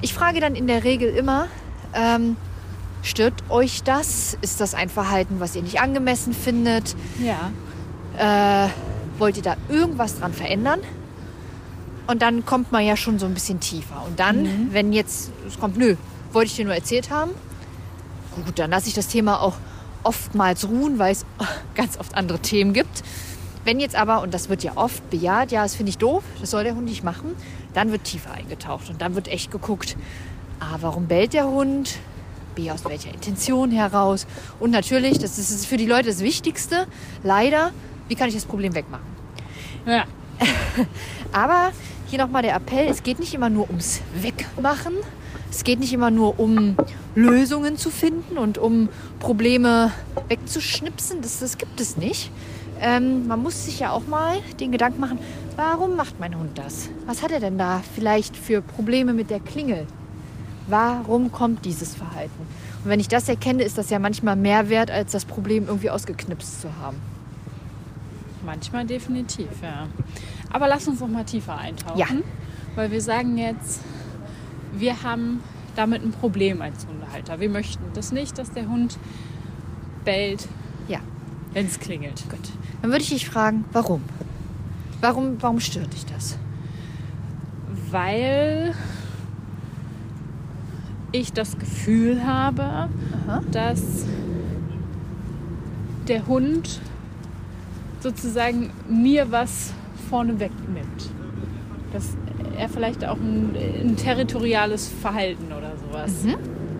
Ich 0.00 0.14
frage 0.14 0.40
dann 0.40 0.54
in 0.54 0.66
der 0.66 0.84
Regel 0.84 1.14
immer, 1.14 1.48
ähm, 1.94 2.36
stört 3.02 3.34
euch 3.50 3.82
das? 3.82 4.38
Ist 4.40 4.60
das 4.60 4.74
ein 4.74 4.88
Verhalten, 4.88 5.40
was 5.40 5.54
ihr 5.56 5.62
nicht 5.62 5.80
angemessen 5.80 6.32
findet? 6.32 6.94
Ja. 7.22 7.50
Äh, 8.66 8.68
wollt 9.20 9.36
ihr 9.36 9.42
da 9.42 9.56
irgendwas 9.68 10.18
dran 10.18 10.32
verändern? 10.32 10.80
Und 12.06 12.22
dann 12.22 12.44
kommt 12.44 12.72
man 12.72 12.84
ja 12.84 12.96
schon 12.96 13.18
so 13.18 13.26
ein 13.26 13.34
bisschen 13.34 13.60
tiefer. 13.60 14.02
Und 14.06 14.18
dann, 14.18 14.72
wenn 14.72 14.92
jetzt 14.92 15.30
es 15.46 15.60
kommt, 15.60 15.76
nö, 15.76 15.96
wollte 16.32 16.50
ich 16.50 16.56
dir 16.56 16.64
nur 16.64 16.74
erzählt 16.74 17.10
haben, 17.10 17.30
gut, 18.44 18.58
dann 18.58 18.70
lasse 18.70 18.88
ich 18.88 18.94
das 18.94 19.06
Thema 19.08 19.40
auch 19.40 19.54
oftmals 20.02 20.68
ruhen, 20.68 20.98
weil 20.98 21.12
es 21.12 21.24
ganz 21.74 21.98
oft 21.98 22.14
andere 22.16 22.38
Themen 22.40 22.72
gibt. 22.72 23.02
Wenn 23.64 23.78
jetzt 23.78 23.94
aber, 23.94 24.22
und 24.22 24.32
das 24.32 24.48
wird 24.48 24.62
ja 24.62 24.72
oft 24.76 25.08
bejaht, 25.10 25.52
ja, 25.52 25.62
das 25.62 25.74
finde 25.74 25.90
ich 25.90 25.98
doof, 25.98 26.24
das 26.40 26.50
soll 26.50 26.64
der 26.64 26.74
Hund 26.74 26.86
nicht 26.86 27.04
machen, 27.04 27.36
dann 27.74 27.92
wird 27.92 28.04
tiefer 28.04 28.32
eingetaucht 28.32 28.88
und 28.88 29.02
dann 29.02 29.14
wird 29.14 29.28
echt 29.28 29.50
geguckt, 29.50 29.96
A, 30.58 30.78
warum 30.80 31.06
bellt 31.06 31.34
der 31.34 31.46
Hund? 31.46 31.98
B, 32.54 32.70
aus 32.70 32.84
welcher 32.84 33.12
Intention 33.12 33.70
heraus? 33.70 34.26
Und 34.58 34.70
natürlich, 34.70 35.18
das 35.18 35.38
ist 35.38 35.66
für 35.66 35.76
die 35.76 35.86
Leute 35.86 36.08
das 36.08 36.20
Wichtigste, 36.20 36.86
leider, 37.22 37.70
wie 38.08 38.14
kann 38.14 38.28
ich 38.28 38.34
das 38.34 38.46
Problem 38.46 38.74
wegmachen? 38.74 39.09
Ja. 39.86 40.04
Aber 41.32 41.72
hier 42.06 42.18
nochmal 42.18 42.42
der 42.42 42.56
Appell, 42.56 42.88
es 42.88 43.02
geht 43.02 43.18
nicht 43.18 43.34
immer 43.34 43.50
nur 43.50 43.68
ums 43.68 44.00
Wegmachen, 44.20 44.94
Es 45.50 45.64
geht 45.64 45.80
nicht 45.80 45.92
immer 45.92 46.10
nur 46.10 46.38
um 46.38 46.76
Lösungen 47.14 47.76
zu 47.76 47.90
finden 47.90 48.38
und 48.38 48.56
um 48.56 48.88
Probleme 49.18 49.90
wegzuschnipsen. 50.28 51.22
Das, 51.22 51.40
das 51.40 51.58
gibt 51.58 51.80
es 51.80 51.96
nicht. 51.96 52.30
Ähm, 52.80 53.26
man 53.26 53.42
muss 53.42 53.66
sich 53.66 53.80
ja 53.80 53.90
auch 53.90 54.06
mal 54.06 54.38
den 54.58 54.72
Gedanken 54.72 55.00
machen, 55.00 55.18
warum 55.56 55.96
macht 55.96 56.18
mein 56.18 56.38
Hund 56.38 56.56
das? 56.56 56.88
Was 57.06 57.22
hat 57.22 57.30
er 57.30 57.40
denn 57.40 57.58
da 57.58 57.82
vielleicht 57.94 58.36
für 58.36 58.62
Probleme 58.62 59.12
mit 59.12 59.28
der 59.28 59.40
Klingel? 59.40 59.86
Warum 60.66 61.32
kommt 61.32 61.64
dieses 61.64 61.94
Verhalten? 61.94 62.46
Und 62.84 62.90
wenn 62.90 63.00
ich 63.00 63.08
das 63.08 63.28
erkenne, 63.28 63.64
ist 63.64 63.76
das 63.76 63.90
ja 63.90 63.98
manchmal 63.98 64.36
mehr 64.36 64.68
wert, 64.68 64.90
als 64.90 65.12
das 65.12 65.24
Problem 65.24 65.66
irgendwie 65.66 65.90
ausgeknipst 65.90 66.62
zu 66.62 66.68
haben. 66.80 66.96
Manchmal 68.50 68.84
definitiv, 68.84 69.46
ja. 69.62 69.86
Aber 70.52 70.66
lass 70.66 70.88
uns 70.88 70.98
noch 70.98 71.06
mal 71.06 71.22
tiefer 71.24 71.56
eintauchen. 71.56 71.96
Ja. 71.96 72.06
Weil 72.74 72.90
wir 72.90 73.00
sagen 73.00 73.38
jetzt, 73.38 73.80
wir 74.72 75.04
haben 75.04 75.40
damit 75.76 76.02
ein 76.02 76.10
Problem 76.10 76.60
als 76.60 76.84
Hundehalter. 76.84 77.38
Wir 77.38 77.48
möchten 77.48 77.84
das 77.94 78.10
nicht, 78.10 78.36
dass 78.38 78.50
der 78.50 78.66
Hund 78.68 78.98
bellt, 80.04 80.48
Ja, 80.88 80.98
wenn 81.52 81.66
es 81.66 81.78
klingelt. 81.78 82.24
gut. 82.28 82.40
Dann 82.82 82.90
würde 82.90 83.02
ich 83.04 83.10
dich 83.10 83.28
fragen, 83.28 83.64
warum? 83.70 84.02
Warum, 85.00 85.36
warum 85.40 85.60
stört 85.60 85.92
dich 85.92 86.04
das? 86.06 86.36
Weil 87.92 88.74
ich 91.12 91.32
das 91.32 91.56
Gefühl 91.56 92.26
habe, 92.26 92.62
Aha. 93.28 93.42
dass 93.52 94.06
der 96.08 96.26
Hund 96.26 96.80
sozusagen 98.00 98.70
mir 98.88 99.30
was 99.30 99.72
vorne 100.08 100.38
wegnimmt. 100.40 101.10
Dass 101.92 102.16
er 102.56 102.68
vielleicht 102.68 103.04
auch 103.04 103.16
ein, 103.16 103.56
ein 103.56 103.96
territoriales 103.96 104.88
Verhalten 104.88 105.52
oder 105.52 105.72
sowas 105.76 106.12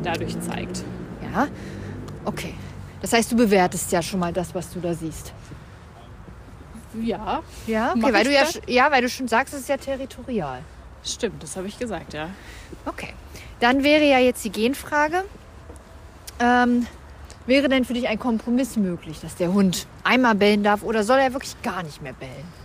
dadurch 0.03 0.39
zeigt. 0.41 0.85
Ja, 1.33 1.49
okay. 2.25 2.55
Das 3.01 3.13
heißt, 3.13 3.33
du 3.33 3.37
bewertest 3.37 3.91
ja 3.93 4.03
schon 4.03 4.21
mal 4.21 4.33
das, 4.33 4.55
was 4.55 4.73
du 4.73 4.81
da 4.81 4.95
siehst. 4.95 5.33
Ja, 7.01 7.43
Ja, 7.67 7.93
okay, 7.93 8.13
weil 8.13 8.25
du 8.25 8.33
ja, 8.33 8.43
ja, 8.67 8.91
weil 8.91 9.03
du 9.03 9.09
schon 9.09 9.29
sagst, 9.29 9.55
es 9.55 9.61
ist 9.61 9.69
ja 9.69 9.77
territorial. 9.77 10.61
stimmt, 11.05 11.43
das 11.43 11.57
habe 11.57 11.69
ich 11.69 11.79
gesagt, 11.79 12.13
ja. 12.15 12.31
Okay. 12.85 13.15
Dann 13.61 13.85
wäre 13.85 14.05
ja 14.05 14.19
jetzt 14.19 14.45
die 14.45 14.51
Genfrage. 14.51 15.25
Ähm, 16.41 16.87
wäre 17.51 17.69
denn 17.69 17.85
für 17.85 17.93
dich 17.93 18.09
ein 18.09 18.19
Kompromiss 18.19 18.77
möglich, 18.77 19.21
dass 19.21 19.35
der 19.37 19.53
Hund 19.53 19.87
einmal 20.05 20.35
bellen 20.35 20.63
darf 20.63 20.83
oder 20.83 21.03
soll 21.05 21.19
er 21.19 21.35
wirklich 21.35 21.61
gar 21.63 21.83
nicht 21.83 22.01
mehr 22.01 22.15
bellen? 22.15 22.61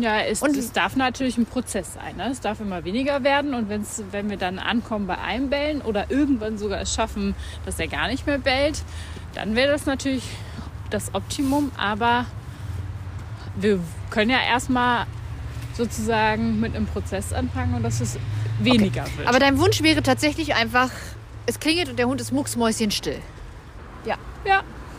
Ja, 0.00 0.20
es, 0.20 0.42
Und- 0.42 0.56
es 0.56 0.70
darf 0.70 0.94
natürlich 0.94 1.36
ein 1.38 1.46
Prozess 1.46 1.94
sein. 1.94 2.16
Ne? 2.16 2.28
Es 2.30 2.38
darf 2.38 2.60
immer 2.60 2.84
weniger 2.84 3.24
werden 3.24 3.54
und 3.54 3.68
wenn's, 3.68 4.00
wenn 4.12 4.30
wir 4.30 4.36
dann 4.36 4.60
ankommen 4.60 5.08
bei 5.08 5.18
einem 5.18 5.50
Bellen 5.50 5.82
oder 5.82 6.08
irgendwann 6.10 6.56
sogar 6.56 6.80
es 6.82 6.94
schaffen, 6.94 7.34
dass 7.66 7.80
er 7.80 7.88
gar 7.88 8.06
nicht 8.06 8.24
mehr 8.26 8.38
bellt, 8.38 8.82
dann 9.34 9.56
wäre 9.56 9.72
das 9.72 9.86
natürlich 9.86 10.22
das 10.90 11.12
Optimum. 11.14 11.72
Aber 11.76 12.26
wir 13.56 13.80
können 14.10 14.30
ja 14.30 14.40
erstmal 14.40 15.06
sozusagen 15.74 16.60
mit 16.60 16.76
einem 16.76 16.86
Prozess 16.86 17.32
anfangen 17.32 17.74
und 17.74 17.82
dass 17.82 18.00
es 18.00 18.18
weniger 18.60 19.04
wird. 19.16 19.26
Aber 19.26 19.40
dein 19.40 19.58
Wunsch 19.58 19.82
wäre 19.82 20.02
tatsächlich 20.02 20.54
einfach, 20.54 20.90
es 21.46 21.58
klingelt 21.60 21.88
und 21.90 21.98
der 21.98 22.06
Hund 22.06 22.20
ist 22.20 22.32
mucksmäuschenstill. 22.32 23.20
ja, 24.04 24.16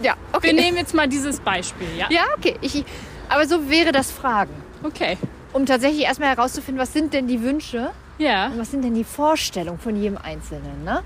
Ja, 0.01 0.15
okay. 0.33 0.47
wir 0.47 0.53
nehmen 0.53 0.77
jetzt 0.77 0.93
mal 0.93 1.07
dieses 1.07 1.39
Beispiel. 1.39 1.88
Ja, 1.97 2.07
ja, 2.09 2.23
okay. 2.38 2.55
Ich, 2.62 2.83
aber 3.29 3.45
so 3.47 3.69
wäre 3.69 3.91
das 3.91 4.12
Fragen. 4.12 4.53
okay. 4.83 5.17
Um 5.53 5.67
tatsächlich 5.67 6.01
erstmal 6.05 6.29
herauszufinden, 6.35 6.81
was 6.81 6.93
sind 6.93 7.13
denn 7.13 7.27
die 7.27 7.43
Wünsche 7.43 7.91
Ja, 8.17 8.47
und 8.47 8.57
was 8.59 8.71
sind 8.71 8.81
denn 8.83 8.95
die 8.95 9.03
Vorstellungen 9.03 9.77
von 9.79 9.95
jedem 9.95 10.17
Einzelnen. 10.17 10.83
Ne? 10.83 11.03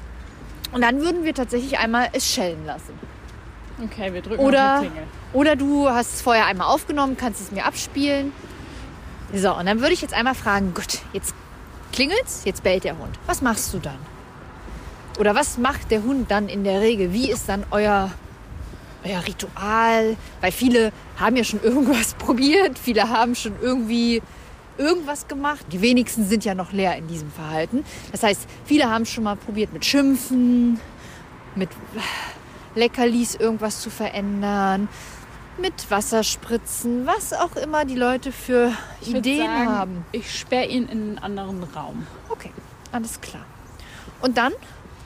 Und 0.71 0.81
dann 0.81 1.01
würden 1.01 1.25
wir 1.25 1.33
tatsächlich 1.33 1.77
einmal 1.79 2.07
es 2.13 2.25
schellen 2.33 2.65
lassen. 2.65 2.93
okay, 3.83 4.13
wir 4.13 4.21
drücken 4.21 4.39
Oder- 4.43 4.75
auf 4.75 4.81
die 4.83 4.87
Klingel. 4.87 5.03
Oder 5.33 5.55
du 5.57 5.89
hast 5.89 6.13
es 6.15 6.21
vorher 6.21 6.45
einmal 6.45 6.67
aufgenommen, 6.67 7.17
kannst 7.17 7.41
es 7.41 7.51
mir 7.51 7.65
abspielen. 7.65 8.31
So, 9.33 9.53
und 9.53 9.65
dann 9.65 9.81
würde 9.81 9.91
ich 9.93 10.01
jetzt 10.01 10.13
einmal 10.13 10.33
fragen, 10.35 10.73
gut, 10.73 10.99
jetzt 11.11 11.35
klingelt's, 11.91 12.43
jetzt 12.45 12.63
bellt 12.63 12.85
der 12.85 12.97
Hund. 12.97 13.19
Was 13.25 13.41
machst 13.41 13.73
du 13.73 13.79
dann? 13.79 13.97
Oder 15.17 15.35
was 15.35 15.57
macht 15.57 15.91
der 15.91 16.03
Hund 16.03 16.29
dann 16.29 16.47
in 16.47 16.63
der 16.63 16.81
Regel? 16.81 17.13
Wie 17.13 17.31
ist 17.31 17.49
dann 17.49 17.65
euer, 17.71 18.11
euer 19.03 19.25
Ritual? 19.25 20.15
Weil 20.41 20.51
viele 20.51 20.91
haben 21.17 21.35
ja 21.35 21.43
schon 21.43 21.61
irgendwas 21.63 22.13
probiert, 22.13 22.77
viele 22.77 23.09
haben 23.09 23.35
schon 23.35 23.53
irgendwie 23.61 24.21
irgendwas 24.77 25.27
gemacht. 25.27 25.65
Die 25.71 25.81
wenigsten 25.81 26.25
sind 26.25 26.45
ja 26.45 26.53
noch 26.53 26.71
leer 26.71 26.95
in 26.97 27.07
diesem 27.07 27.31
Verhalten. 27.31 27.83
Das 28.11 28.23
heißt, 28.23 28.47
viele 28.65 28.89
haben 28.89 29.05
schon 29.05 29.23
mal 29.23 29.35
probiert 29.35 29.73
mit 29.73 29.85
Schimpfen, 29.85 30.79
mit 31.55 31.69
Leckerlis 32.75 33.35
irgendwas 33.35 33.81
zu 33.81 33.89
verändern, 33.89 34.87
mit 35.59 35.89
Wasserspritzen, 35.89 37.07
was 37.07 37.33
auch 37.33 37.55
immer 37.55 37.85
die 37.85 37.95
Leute 37.95 38.31
für 38.31 38.71
Ich 39.01 39.15
Ideen 39.15 39.47
sagen, 39.47 39.69
haben. 39.69 40.05
Ich 40.11 40.39
sperre 40.39 40.67
ihn 40.67 40.87
in 40.87 41.17
einen 41.17 41.17
anderen 41.17 41.63
Raum. 41.63 42.05
Okay, 42.29 42.51
alles 42.91 43.19
klar. 43.19 43.45
Und 44.21 44.37
dann, 44.37 44.53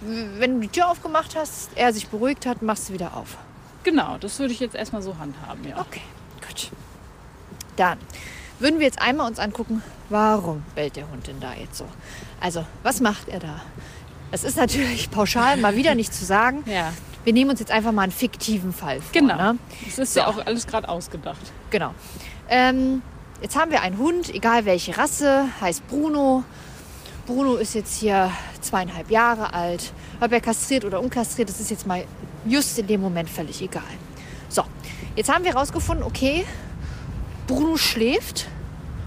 wenn 0.01 0.55
du 0.55 0.61
die 0.61 0.67
Tür 0.69 0.89
aufgemacht 0.89 1.35
hast, 1.35 1.69
er 1.75 1.93
sich 1.93 2.07
beruhigt 2.07 2.45
hat, 2.45 2.61
machst 2.61 2.89
du 2.89 2.93
wieder 2.93 3.15
auf. 3.15 3.37
Genau, 3.83 4.17
das 4.19 4.37
würde 4.39 4.53
ich 4.53 4.59
jetzt 4.59 4.75
erstmal 4.75 5.01
so 5.01 5.17
handhaben, 5.17 5.67
ja. 5.67 5.79
Okay, 5.79 6.01
gut. 6.47 6.71
Dann 7.75 7.97
würden 8.59 8.79
wir 8.79 8.85
jetzt 8.85 9.01
einmal 9.01 9.27
uns 9.27 9.39
angucken, 9.39 9.81
warum 10.09 10.63
bellt 10.75 10.95
der 10.95 11.09
Hund 11.09 11.27
denn 11.27 11.39
da 11.39 11.53
jetzt 11.53 11.77
so? 11.77 11.85
Also, 12.39 12.65
was 12.83 12.99
macht 13.01 13.27
er 13.27 13.39
da? 13.39 13.61
Es 14.31 14.43
ist 14.43 14.55
natürlich 14.57 15.09
pauschal 15.11 15.57
mal 15.57 15.75
wieder 15.75 15.95
nicht 15.95 16.13
zu 16.13 16.25
sagen. 16.25 16.63
Ja, 16.67 16.93
Wir 17.23 17.33
nehmen 17.33 17.51
uns 17.51 17.59
jetzt 17.59 17.71
einfach 17.71 17.91
mal 17.91 18.03
einen 18.03 18.11
fiktiven 18.11 18.73
Fall 18.73 19.01
vor. 19.01 19.11
genau. 19.13 19.35
Ne? 19.35 19.57
Das 19.85 19.97
ist 19.99 20.13
So. 20.13 20.19
ja 20.21 20.27
auch 20.27 20.45
alles 20.45 20.67
gerade 20.67 20.87
ausgedacht. 20.89 21.41
Genau. 21.69 21.93
Ähm, 22.49 23.01
jetzt 23.41 23.55
haben 23.55 23.71
wir 23.71 23.81
einen 23.81 23.97
Hund, 23.97 24.33
egal 24.33 24.65
welche 24.65 24.97
Rasse, 24.97 25.45
heißt 25.59 25.87
Bruno. 25.87 26.43
Bruno 27.31 27.55
ist 27.55 27.75
jetzt 27.75 27.97
hier 27.97 28.29
zweieinhalb 28.59 29.09
Jahre 29.09 29.53
alt. 29.53 29.93
Ob 30.19 30.33
er 30.33 30.41
kastriert 30.41 30.83
oder 30.83 30.99
unkastriert, 30.99 31.47
das 31.47 31.61
ist 31.61 31.71
jetzt 31.71 31.87
mal 31.87 32.03
just 32.45 32.77
in 32.77 32.87
dem 32.87 32.99
Moment 32.99 33.29
völlig 33.29 33.61
egal. 33.61 33.83
So, 34.49 34.63
jetzt 35.15 35.33
haben 35.33 35.45
wir 35.45 35.53
herausgefunden, 35.53 36.05
okay, 36.05 36.45
Bruno 37.47 37.77
schläft 37.77 38.47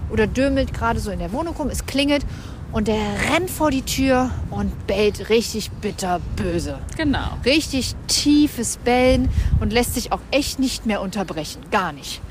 oder 0.09 0.25
dürmelt 0.25 0.73
gerade 0.73 0.99
so 0.99 1.11
in 1.11 1.19
der 1.19 1.31
Wohnung 1.33 1.55
rum, 1.55 1.69
es 1.69 1.85
klingelt 1.85 2.25
und 2.71 2.89
er 2.89 2.97
rennt 3.31 3.51
vor 3.51 3.69
die 3.69 3.83
Tür 3.83 4.31
und 4.49 4.87
bellt 4.87 5.29
richtig 5.29 5.69
bitterböse 5.69 6.79
Genau. 6.97 7.37
richtig 7.45 7.93
tiefes 8.07 8.77
Bellen 8.77 9.29
und 9.59 9.71
lässt 9.71 9.93
sich 9.93 10.11
auch 10.11 10.21
echt 10.31 10.57
nicht 10.57 10.87
mehr 10.87 11.01
unterbrechen. 11.01 11.61
Gar 11.69 11.91
nicht. 11.91 12.21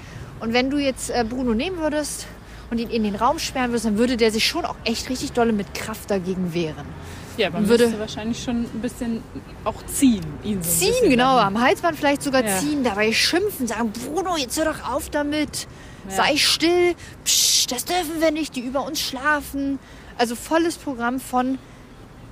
Und 0.41 0.53
wenn 0.55 0.71
du 0.71 0.79
jetzt 0.79 1.11
äh, 1.11 1.25
Bruno 1.27 1.55
nehmen 1.55 1.79
würdest 1.79 2.27
und 2.75 2.81
ihn 2.81 2.91
in 2.91 3.05
den 3.05 3.15
Raum 3.15 3.39
sperren 3.39 3.71
würdest, 3.71 3.85
dann 3.87 3.99
würde 3.99 4.17
der 4.17 4.33
sich 4.33 4.45
schon 4.47 4.65
auch 4.65 4.75
echt 4.85 5.09
richtig 5.09 5.31
dolle 5.33 5.53
mit 5.53 5.73
Kraft 5.75 6.11
dagegen 6.11 6.53
wehren. 6.55 6.85
Ja, 7.37 7.51
man 7.51 7.69
Würde- 7.69 7.85
müsste 7.85 8.01
wahrscheinlich 8.01 8.43
schon 8.43 8.63
ein 8.65 8.81
bisschen 8.83 9.23
auch 9.65 9.85
ziehen. 9.87 10.25
Ihn 10.43 10.61
so 10.63 10.71
Ziehen, 10.87 11.09
genau, 11.11 11.37
dann. 11.37 11.57
am 11.57 11.61
Halsband 11.63 11.97
vielleicht 11.97 12.23
sogar 12.23 12.45
Ja. 12.45 12.59
ziehen, 12.59 12.83
dabei 12.85 13.13
schimpfen, 13.13 13.67
sagen, 13.69 13.93
Bruno, 13.93 14.37
jetzt 14.37 14.57
hör 14.59 14.65
doch 14.73 14.93
auf 14.93 15.09
damit. 15.11 15.69
Ja. 16.09 16.17
Sei 16.17 16.37
still. 16.37 16.95
Psch, 17.25 17.67
das 17.69 17.85
dürfen 17.85 18.21
wir 18.21 18.31
nicht, 18.33 18.57
die 18.57 18.61
über 18.61 18.85
uns 18.85 19.01
schlafen. 19.01 19.79
Also 20.19 20.35
volles 20.37 20.77
Programm 20.77 21.19
von 21.21 21.59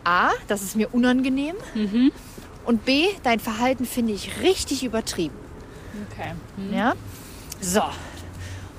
A, 0.04 0.30
das 0.48 0.62
ist 0.62 0.74
mir 0.76 0.92
unangenehm. 0.92 1.54
Mhm. 1.74 2.10
Und 2.64 2.84
B, 2.84 3.06
dein 3.22 3.38
Verhalten 3.40 3.84
finde 3.86 4.12
ich 4.12 4.40
richtig 4.42 4.84
übertrieben. 4.84 5.34
Okay. 6.12 6.32
Hm. 6.56 6.74
Ja? 6.76 6.94
So. 7.60 7.82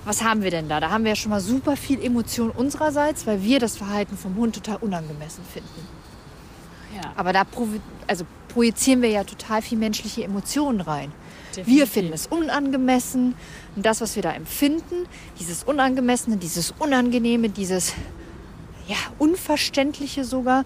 Was 0.06 0.24
haben 0.24 0.44
wir 0.44 0.52
denn 0.52 0.68
da? 0.68 0.80
Da 0.80 0.90
haben 0.90 1.04
wir 1.04 1.12
ja 1.12 1.16
schon 1.16 1.30
mal 1.30 1.40
super 1.40 1.78
viel 1.78 2.04
Emotion 2.04 2.50
unsererseits, 2.50 3.26
weil 3.26 3.42
wir 3.42 3.60
das 3.60 3.78
Verhalten 3.78 4.18
vom 4.18 4.36
Hund 4.36 4.56
total 4.56 4.78
unangemessen 4.78 5.44
finden. 5.46 5.88
Ja, 6.96 7.14
Aber 7.16 7.34
da 7.34 7.44
also 8.08 8.26
projizieren 8.50 9.02
wir 9.02 9.10
ja 9.10 9.24
total 9.24 9.62
viel 9.62 9.78
menschliche 9.78 10.24
Emotionen 10.24 10.82
rein. 10.82 11.12
Wir 11.56 11.64
definitiv. 11.64 11.92
finden 11.92 12.14
es 12.14 12.28
unangemessen 12.28 13.36
und 13.76 13.86
das, 13.86 14.02
was 14.02 14.16
wir 14.16 14.24
da 14.24 14.32
empfinden, 14.32 15.08
dieses 15.40 15.64
Unangemessene, 15.64 16.38
dieses 16.38 16.72
Unangenehme, 16.80 17.50
dieses 17.50 17.94
ja, 18.88 18.98
Unverständliche 19.18 20.26
sogar, 20.26 20.66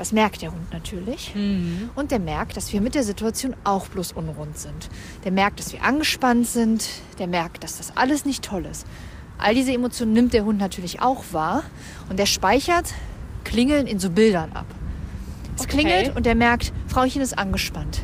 das 0.00 0.12
merkt 0.12 0.40
der 0.40 0.50
Hund 0.50 0.72
natürlich. 0.72 1.34
Mhm. 1.34 1.90
Und 1.94 2.10
der 2.10 2.20
merkt, 2.20 2.56
dass 2.56 2.72
wir 2.72 2.80
mit 2.80 2.94
der 2.94 3.02
Situation 3.04 3.54
auch 3.64 3.86
bloß 3.88 4.12
unrund 4.12 4.56
sind. 4.56 4.88
Der 5.24 5.30
merkt, 5.30 5.60
dass 5.60 5.74
wir 5.74 5.84
angespannt 5.84 6.46
sind. 6.46 6.88
Der 7.18 7.26
merkt, 7.26 7.62
dass 7.62 7.76
das 7.76 7.94
alles 7.98 8.24
nicht 8.24 8.42
toll 8.42 8.64
ist. 8.64 8.86
All 9.36 9.54
diese 9.54 9.74
Emotionen 9.74 10.14
nimmt 10.14 10.32
der 10.32 10.46
Hund 10.46 10.58
natürlich 10.58 11.02
auch 11.02 11.22
wahr. 11.32 11.64
Und 12.08 12.18
der 12.18 12.24
speichert 12.24 12.94
Klingeln 13.44 13.86
in 13.86 13.98
so 13.98 14.08
Bildern 14.08 14.52
ab. 14.52 14.64
Es 15.56 15.64
Okay. 15.64 15.72
klingelt 15.76 16.16
und 16.16 16.24
der 16.24 16.34
merkt, 16.34 16.72
Frauchen 16.88 17.20
ist 17.20 17.36
angespannt. 17.36 18.00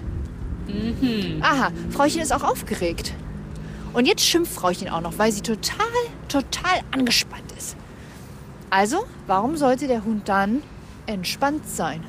Aha, 1.40 1.70
Frauchen 1.92 2.20
ist 2.20 2.30
auch 2.30 2.42
aufgeregt. 2.42 3.14
Und 3.94 4.06
jetzt 4.06 4.22
schimpft 4.22 4.52
Frauchen 4.52 4.90
auch 4.90 5.00
noch, 5.00 5.16
weil 5.18 5.32
sie 5.32 5.40
total, 5.40 5.86
total 6.28 6.80
angespannt 6.90 7.50
ist. 7.56 7.74
Also, 8.68 9.06
warum 9.26 9.56
sollte 9.56 9.86
der 9.86 10.04
Hund 10.04 10.28
dann 10.28 10.62
entspannt 11.06 11.68
sein. 11.68 12.02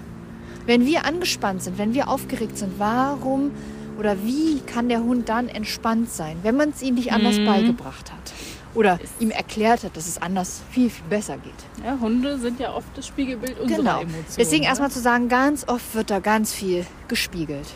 Wenn 0.66 0.86
wir 0.86 1.06
angespannt 1.06 1.64
sind, 1.64 1.78
wenn 1.78 1.94
wir 1.94 2.10
aufgeregt 2.10 2.58
sind, 2.58 2.74
warum 2.78 3.52
oder 3.98 4.18
wie 4.24 4.60
kann 4.60 4.90
der 4.90 5.00
Hund 5.02 5.30
dann 5.30 5.48
entspannt 5.48 6.12
sein, 6.12 6.38
wenn 6.44 6.56
man 6.56 6.70
es 6.70 6.82
ihm 6.82 6.96
nicht 6.96 7.12
anders 7.14 7.38
beigebracht 7.38 8.12
hat? 8.12 8.34
Oder 8.76 9.00
ihm 9.20 9.32
erklärt 9.32 9.84
hat, 9.84 9.98
dass 9.98 10.08
es 10.08 10.22
anders 10.22 10.62
viel, 10.70 10.90
viel 10.92 11.06
besser 11.10 11.38
geht. 11.38 11.86
Ja, 11.86 11.98
Hunde 12.00 12.38
sind 12.38 12.60
ja 12.60 12.74
oft 12.74 12.90
das 12.96 13.08
Spiegelbild 13.08 13.60
unserer 13.60 13.78
Genau. 13.78 14.02
Emotionen. 14.02 14.26
Deswegen 14.38 14.62
ne? 14.64 14.68
erstmal 14.68 14.92
zu 14.92 15.00
sagen, 15.00 15.30
ganz 15.30 15.68
oft 15.68 15.96
wird 15.96 16.12
da 16.12 16.20
ganz 16.20 16.54
viel 16.54 16.86
gespiegelt. 17.08 17.68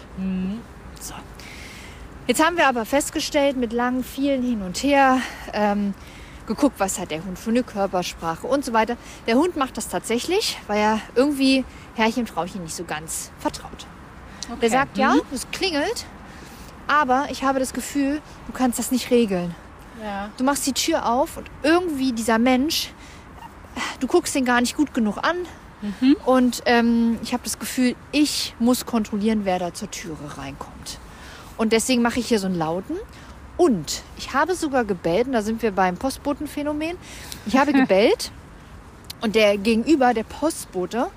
So. 1.00 1.14
Jetzt 2.28 2.46
haben 2.46 2.56
wir 2.58 2.68
aber 2.68 2.86
festgestellt, 2.86 3.58
mit 3.58 3.74
langen, 3.74 4.04
vielen 4.04 4.44
Hin 4.44 4.62
und 4.62 4.84
Her, 4.84 5.18
ähm, 5.54 5.96
geguckt, 6.56 6.80
was 6.80 7.00
hat 7.00 7.12
der 7.12 7.24
Hund 7.24 7.38
für 7.40 7.50
eine 7.50 7.64
Körpersprache 7.64 8.46
und 8.48 8.64
so 8.66 8.74
weiter. 8.74 8.98
Der 9.28 9.36
Hund 9.36 9.56
macht 9.56 9.78
das 9.78 9.88
tatsächlich, 9.88 10.58
weil 10.68 10.80
er 10.80 11.00
irgendwie 11.16 11.64
Herrchen, 11.96 12.28
Frauchen 12.28 12.64
nicht 12.64 12.76
so 12.76 12.84
ganz 12.84 13.32
vertraut. 13.40 13.86
Okay. 14.50 14.60
Der 14.62 14.70
sagt, 14.70 14.98
ja, 14.98 15.14
Mhm. 15.14 15.22
es 15.34 15.48
klingelt, 15.52 16.06
aber 16.88 17.28
ich 17.32 17.44
habe 17.44 17.60
das 17.60 17.74
Gefühl, 17.74 18.22
du 18.48 18.54
kannst 18.54 18.80
das 18.80 18.92
nicht 18.92 19.12
regeln. 19.12 19.56
Ja. 20.04 20.30
Du 20.38 20.44
machst 20.44 20.66
die 20.66 20.74
Tür 20.74 21.06
auf 21.06 21.38
und 21.38 21.48
irgendwie 21.64 22.12
dieser 22.12 22.40
Mensch, 22.40 22.90
du 24.00 24.08
guckst 24.08 24.34
den 24.36 24.46
gar 24.46 24.60
nicht 24.62 24.76
gut 24.76 24.94
genug 24.94 25.18
an. 25.18 25.38
Und 26.26 26.62
ähm, 26.68 27.18
ich 27.24 27.34
habe 27.34 27.42
das 27.44 27.58
Gefühl, 27.58 27.96
ich 28.12 28.54
muss 28.60 28.86
kontrollieren, 28.86 29.46
wer 29.46 29.58
da 29.58 29.74
zur 29.74 29.90
Türe 29.90 30.38
reinkommt. 30.38 31.00
Und 31.58 31.74
deswegen 31.74 32.04
mache 32.04 32.20
ich 32.20 32.28
hier 32.28 32.38
so 32.38 32.46
einen 32.46 32.56
Lauten. 32.58 32.98
Und 33.62 34.02
ich 34.18 34.34
habe 34.34 34.56
sogar 34.56 34.86
gebellt, 34.86 35.28
und 35.28 35.34
da 35.34 35.44
sind 35.44 35.62
wir 35.62 35.72
beim 35.72 35.96
Postbotenphänomen. 35.96 36.98
Ich 37.46 37.58
habe 37.58 37.72
gebellt 37.82 38.32
und 39.22 39.36
der 39.36 39.56
Gegenüber, 39.60 40.16
der 40.16 40.24
Postbote, 40.24 41.12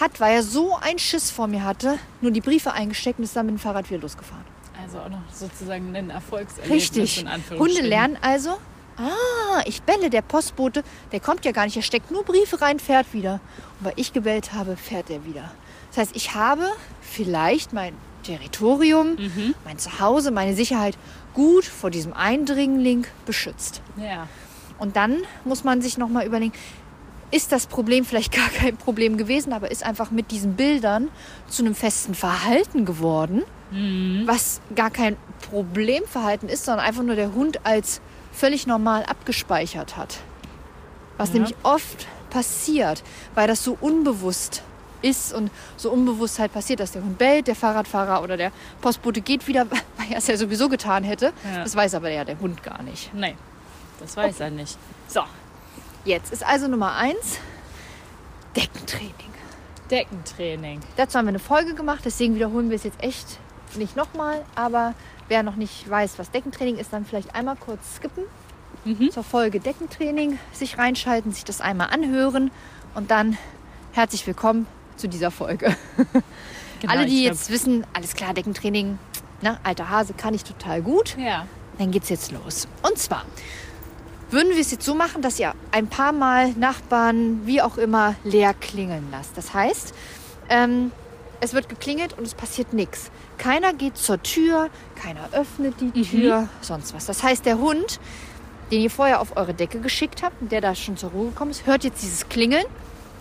hat, 0.00 0.18
weil 0.18 0.34
er 0.34 0.42
so 0.42 0.74
einen 0.74 0.98
Schiss 0.98 1.30
vor 1.30 1.46
mir 1.46 1.62
hatte, 1.62 2.00
nur 2.20 2.32
die 2.32 2.40
Briefe 2.40 2.72
eingesteckt 2.72 3.20
und 3.20 3.24
ist 3.24 3.36
dann 3.36 3.46
mit 3.46 3.54
dem 3.54 3.60
Fahrrad 3.60 3.88
wieder 3.88 4.00
losgefahren. 4.00 4.44
Also 4.82 4.98
auch 4.98 5.08
noch 5.08 5.22
sozusagen 5.32 5.94
ein 5.94 6.10
Erfolgserlebnis 6.10 6.92
Richtig. 6.92 7.24
Hunde 7.56 7.82
lernen 7.82 8.18
also, 8.20 8.58
ah, 8.96 9.62
ich 9.64 9.80
belle, 9.82 10.10
der 10.10 10.22
Postbote, 10.22 10.82
der 11.12 11.20
kommt 11.20 11.44
ja 11.44 11.52
gar 11.52 11.66
nicht, 11.66 11.76
er 11.76 11.82
steckt 11.82 12.10
nur 12.10 12.24
Briefe 12.24 12.60
rein, 12.60 12.80
fährt 12.80 13.14
wieder. 13.14 13.34
Und 13.78 13.86
weil 13.86 13.92
ich 13.94 14.12
gebellt 14.12 14.54
habe, 14.54 14.76
fährt 14.76 15.08
er 15.08 15.24
wieder. 15.24 15.52
Das 15.90 15.98
heißt, 15.98 16.16
ich 16.16 16.34
habe 16.34 16.64
vielleicht 17.00 17.72
mein 17.72 17.94
Territorium, 18.36 19.16
Mhm. 19.16 19.54
mein 19.64 19.78
Zuhause, 19.78 20.30
meine 20.30 20.54
Sicherheit 20.54 20.96
gut 21.34 21.64
vor 21.64 21.90
diesem 21.90 22.12
Eindringling 22.12 23.06
beschützt. 23.26 23.80
Ja. 23.96 24.28
Und 24.78 24.96
dann 24.96 25.16
muss 25.44 25.64
man 25.64 25.80
sich 25.80 25.96
nochmal 25.98 26.26
überlegen, 26.26 26.52
ist 27.30 27.52
das 27.52 27.66
Problem 27.66 28.04
vielleicht 28.04 28.32
gar 28.40 28.48
kein 28.50 28.76
Problem 28.76 29.16
gewesen, 29.16 29.52
aber 29.52 29.70
ist 29.70 29.82
einfach 29.84 30.10
mit 30.10 30.30
diesen 30.30 30.54
Bildern 30.56 31.08
zu 31.48 31.62
einem 31.64 31.74
festen 31.74 32.14
Verhalten 32.14 32.84
geworden, 32.84 33.42
was 34.24 34.62
gar 34.74 34.88
kein 34.90 35.16
Problemverhalten 35.50 36.48
ist, 36.48 36.64
sondern 36.64 36.86
einfach 36.86 37.02
nur 37.02 37.16
der 37.16 37.34
Hund 37.34 37.66
als 37.66 38.00
völlig 38.32 38.66
normal 38.66 39.04
abgespeichert 39.04 39.96
hat. 39.98 40.20
Was 41.18 41.28
Ja. 41.30 41.34
nämlich 41.34 41.54
oft 41.64 42.06
passiert, 42.30 43.02
weil 43.34 43.46
das 43.46 43.62
so 43.64 43.76
unbewusst 43.78 44.62
ist 45.02 45.32
und 45.32 45.50
so 45.76 45.90
unbewusst 45.90 46.38
halt 46.38 46.52
passiert, 46.52 46.80
dass 46.80 46.92
der 46.92 47.02
Hund 47.02 47.18
bellt, 47.18 47.46
der 47.46 47.54
Fahrradfahrer 47.54 48.22
oder 48.22 48.36
der 48.36 48.52
Postbote 48.80 49.20
geht 49.20 49.46
wieder, 49.46 49.70
weil 49.96 50.10
er 50.10 50.18
es 50.18 50.26
ja 50.26 50.36
sowieso 50.36 50.68
getan 50.68 51.04
hätte. 51.04 51.32
Ja. 51.52 51.62
Das 51.62 51.74
weiß 51.74 51.94
aber 51.94 52.10
ja 52.10 52.24
der 52.24 52.38
Hund 52.40 52.62
gar 52.62 52.82
nicht. 52.82 53.12
Nee, 53.14 53.36
das 54.00 54.16
weiß 54.16 54.40
er 54.40 54.50
nicht. 54.50 54.78
So, 55.06 55.22
jetzt 56.04 56.32
ist 56.32 56.44
also 56.44 56.68
Nummer 56.68 56.96
eins 56.96 57.38
Deckentraining. 58.56 59.12
Deckentraining. 59.90 60.80
Dazu 60.96 61.18
haben 61.18 61.26
wir 61.26 61.30
eine 61.30 61.38
Folge 61.38 61.74
gemacht, 61.74 62.02
deswegen 62.04 62.34
wiederholen 62.34 62.68
wir 62.68 62.76
es 62.76 62.84
jetzt 62.84 63.02
echt 63.02 63.38
nicht 63.76 63.96
nochmal. 63.96 64.44
Aber 64.54 64.94
wer 65.28 65.42
noch 65.42 65.56
nicht 65.56 65.88
weiß, 65.88 66.18
was 66.18 66.30
Deckentraining 66.30 66.76
ist, 66.76 66.92
dann 66.92 67.04
vielleicht 67.06 67.34
einmal 67.34 67.56
kurz 67.56 67.96
skippen 67.96 68.24
zur 69.10 69.24
Folge 69.24 69.60
Deckentraining, 69.60 70.38
sich 70.52 70.78
reinschalten, 70.78 71.32
sich 71.32 71.44
das 71.44 71.60
einmal 71.60 71.88
anhören 71.90 72.50
und 72.94 73.10
dann 73.10 73.36
herzlich 73.92 74.26
willkommen 74.26 74.66
zu 74.98 75.08
dieser 75.08 75.30
Folge. 75.30 75.76
Genau, 76.80 76.92
Alle, 76.92 77.06
die 77.06 77.24
jetzt 77.24 77.50
wissen, 77.50 77.84
alles 77.92 78.14
klar, 78.14 78.34
Deckentraining, 78.34 78.98
ne, 79.42 79.58
alter 79.64 79.90
Hase, 79.90 80.14
kann 80.14 80.32
ich 80.32 80.44
total 80.44 80.80
gut. 80.80 81.16
Ja. 81.18 81.44
Dann 81.78 81.90
geht's 81.90 82.08
jetzt 82.08 82.30
los. 82.30 82.68
Und 82.82 82.98
zwar 82.98 83.24
würden 84.30 84.52
wir 84.52 84.60
es 84.60 84.70
jetzt 84.70 84.84
so 84.84 84.94
machen, 84.94 85.22
dass 85.22 85.38
ihr 85.40 85.54
ein 85.70 85.88
paar 85.88 86.12
Mal 86.12 86.50
Nachbarn, 86.52 87.46
wie 87.46 87.62
auch 87.62 87.78
immer, 87.78 88.14
leer 88.24 88.54
klingeln 88.54 89.08
lasst. 89.10 89.36
Das 89.36 89.54
heißt, 89.54 89.94
ähm, 90.50 90.92
es 91.40 91.54
wird 91.54 91.68
geklingelt 91.68 92.16
und 92.18 92.26
es 92.26 92.34
passiert 92.34 92.72
nichts. 92.72 93.10
Keiner 93.38 93.72
geht 93.72 93.96
zur 93.96 94.22
Tür, 94.22 94.68
keiner 95.00 95.28
öffnet 95.32 95.74
die 95.80 96.02
Tür, 96.02 96.48
sonst 96.60 96.94
was. 96.94 97.06
Das 97.06 97.22
heißt, 97.22 97.46
der 97.46 97.58
Hund, 97.58 98.00
den 98.70 98.82
ihr 98.82 98.90
vorher 98.90 99.20
auf 99.20 99.36
eure 99.36 99.54
Decke 99.54 99.80
geschickt 99.80 100.22
habt 100.22 100.36
der 100.52 100.60
da 100.60 100.74
schon 100.74 100.96
zur 100.96 101.10
Ruhe 101.10 101.30
gekommen 101.30 101.52
ist, 101.52 101.66
hört 101.66 101.84
jetzt 101.84 102.02
dieses 102.02 102.28
Klingeln 102.28 102.64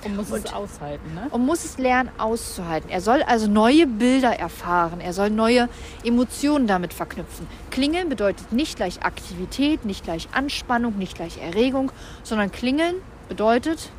Und 0.04 0.16
muss 0.16 0.32
es 0.32 0.54
aushalten, 0.54 1.14
ne? 1.16 1.28
und 1.32 1.46
muss 1.46 1.66
es 1.66 1.78
lernen 1.78 2.10
auszuhalten. 2.18 2.90
Er 2.90 3.02
soll 3.02 3.24
also 3.24 3.48
neue 3.48 3.88
Bilder 3.88 4.38
erfahren. 4.38 5.02
Er 5.02 5.14
soll 5.14 5.30
neue 5.30 5.70
Emotionen 6.04 6.68
damit 6.68 6.94
verknüpfen. 6.94 7.48
Klingeln 7.72 8.10
bedeutet 8.10 8.52
nicht 8.52 8.78
gleich 8.78 9.04
Aktivität, 9.04 9.86
nicht 9.86 10.04
gleich 10.04 10.28
Anspannung, 10.32 10.98
nicht 10.98 11.16
gleich 11.16 11.40
Erregung, 11.40 11.92
sondern 12.24 12.52
klingeln 12.52 12.96
bedeutet, 13.28 13.90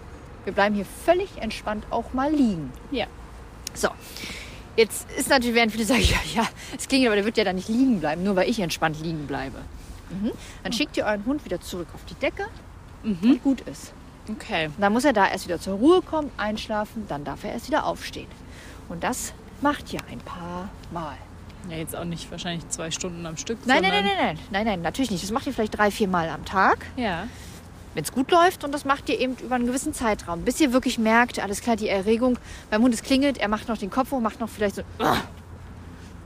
wir 0.44 0.52
bleiben 0.52 0.74
hier 0.74 0.86
völlig 1.04 1.28
entspannt 1.40 1.84
auch 1.90 2.12
mal 2.12 2.32
liegen. 2.32 2.72
Ja. 2.90 3.06
So. 3.74 3.88
Jetzt 4.76 5.10
ist 5.18 5.28
natürlich, 5.28 5.56
werden 5.56 5.70
viele 5.70 5.84
sagen, 5.84 6.02
ja, 6.02 6.42
ja, 6.42 6.48
es 6.76 6.86
klingelt, 6.88 7.08
aber 7.08 7.16
der 7.16 7.24
wird 7.24 7.36
ja 7.36 7.44
dann 7.44 7.56
nicht 7.56 7.68
liegen 7.68 8.00
bleiben, 8.00 8.22
nur 8.22 8.36
weil 8.36 8.48
ich 8.48 8.60
entspannt 8.60 9.00
liegen 9.02 9.26
bleibe. 9.26 9.58
Mhm. 10.10 10.30
Dann 10.62 10.72
schickt 10.72 10.96
ihr 10.96 11.04
euren 11.04 11.24
Hund 11.26 11.44
wieder 11.44 11.60
zurück 11.60 11.88
auf 11.94 12.04
die 12.04 12.14
Decke 12.14 12.46
und 13.02 13.42
gut 13.42 13.60
ist. 13.62 13.92
Okay. 14.30 14.66
Und 14.66 14.80
dann 14.80 14.92
muss 14.92 15.04
er 15.04 15.12
da 15.12 15.26
erst 15.28 15.46
wieder 15.46 15.60
zur 15.60 15.74
Ruhe 15.78 16.02
kommen, 16.02 16.30
einschlafen, 16.36 17.06
dann 17.08 17.24
darf 17.24 17.44
er 17.44 17.52
erst 17.52 17.68
wieder 17.68 17.84
aufstehen. 17.86 18.28
Und 18.88 19.02
das 19.04 19.32
macht 19.60 19.92
ihr 19.92 20.00
ein 20.10 20.18
paar 20.18 20.68
Mal. 20.92 21.16
Ja, 21.70 21.76
jetzt 21.76 21.94
auch 21.96 22.04
nicht 22.04 22.30
wahrscheinlich 22.30 22.68
zwei 22.68 22.90
Stunden 22.90 23.26
am 23.26 23.36
Stück. 23.36 23.58
Nein, 23.66 23.82
nein, 23.82 23.92
nein, 23.92 24.04
nein, 24.04 24.16
nein, 24.16 24.38
nein, 24.50 24.66
nein, 24.66 24.82
natürlich 24.82 25.10
nicht. 25.10 25.22
Das 25.24 25.30
macht 25.32 25.46
ihr 25.46 25.52
vielleicht 25.52 25.76
drei, 25.76 25.90
vier 25.90 26.08
Mal 26.08 26.28
am 26.28 26.44
Tag, 26.44 26.86
Ja. 26.96 27.26
wenn 27.94 28.04
es 28.04 28.12
gut 28.12 28.30
läuft. 28.30 28.64
Und 28.64 28.72
das 28.72 28.84
macht 28.84 29.08
ihr 29.08 29.18
eben 29.20 29.36
über 29.42 29.56
einen 29.56 29.66
gewissen 29.66 29.92
Zeitraum, 29.92 30.42
bis 30.42 30.60
ihr 30.60 30.72
wirklich 30.72 30.98
merkt, 30.98 31.40
alles 31.40 31.60
klar, 31.60 31.76
die 31.76 31.88
Erregung 31.88 32.38
beim 32.70 32.82
Hund, 32.82 32.94
es 32.94 33.02
klingelt, 33.02 33.38
er 33.38 33.48
macht 33.48 33.68
noch 33.68 33.76
den 33.76 33.90
Kopf 33.90 34.12
hoch, 34.12 34.20
macht 34.20 34.40
noch 34.40 34.48
vielleicht 34.48 34.76
so, 34.76 34.82
"Ah, 35.00 35.16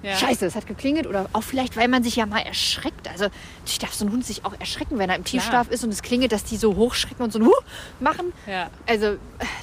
ja. 0.03 0.17
scheiße, 0.17 0.47
es 0.47 0.57
hat 0.57 0.67
geklingelt. 0.67 1.07
Oder 1.07 1.29
auch 1.33 1.43
vielleicht, 1.43 1.77
weil 1.77 1.89
man 1.89 2.03
sich 2.03 2.17
ja 2.17 2.27
mal 2.27 2.41
erschreckt. 2.41 3.09
Also 3.09 3.27
ich 3.67 3.79
darf 3.79 3.95
so 3.95 4.05
ein 4.05 4.13
Hund 4.13 4.25
sich 4.25 4.45
auch 4.45 4.55
erschrecken, 4.59 4.99
wenn 4.99 5.11
er 5.11 5.17
im 5.17 5.25
Tiefschlaf 5.25 5.69
ist 5.71 5.85
und 5.85 5.91
es 5.91 6.03
klingelt, 6.03 6.33
dass 6.33 6.45
die 6.45 6.57
so 6.57 6.77
hochschrecken 6.77 7.25
und 7.25 7.33
so 7.33 7.39
ein 7.39 7.47
Huh 7.47 7.55
machen. 8.01 8.33
Ja. 8.47 8.71
Also, 8.87 9.17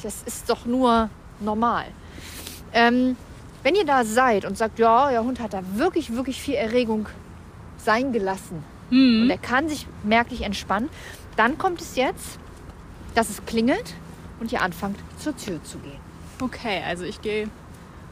das 0.03 0.23
ist 0.23 0.49
doch 0.49 0.65
nur 0.65 1.09
normal. 1.39 1.85
Ähm, 2.73 3.15
wenn 3.63 3.75
ihr 3.75 3.85
da 3.85 4.05
seid 4.05 4.45
und 4.45 4.57
sagt, 4.57 4.79
ja, 4.79 5.09
der 5.09 5.23
Hund 5.23 5.39
hat 5.39 5.53
da 5.53 5.61
wirklich, 5.73 6.13
wirklich 6.13 6.41
viel 6.41 6.55
Erregung 6.55 7.07
sein 7.77 8.11
gelassen 8.11 8.63
und 8.91 9.29
er 9.29 9.37
kann 9.37 9.69
sich 9.69 9.85
merklich 10.03 10.41
entspannen, 10.41 10.89
dann 11.35 11.57
kommt 11.57 11.79
es 11.81 11.95
jetzt, 11.95 12.39
dass 13.15 13.29
es 13.29 13.45
klingelt 13.45 13.93
und 14.39 14.51
ihr 14.51 14.61
anfangt 14.61 14.97
zur 15.19 15.35
Tür 15.37 15.63
zu 15.63 15.77
gehen. 15.79 15.99
Okay, 16.41 16.81
also 16.87 17.03
ich 17.03 17.21
gehe 17.21 17.49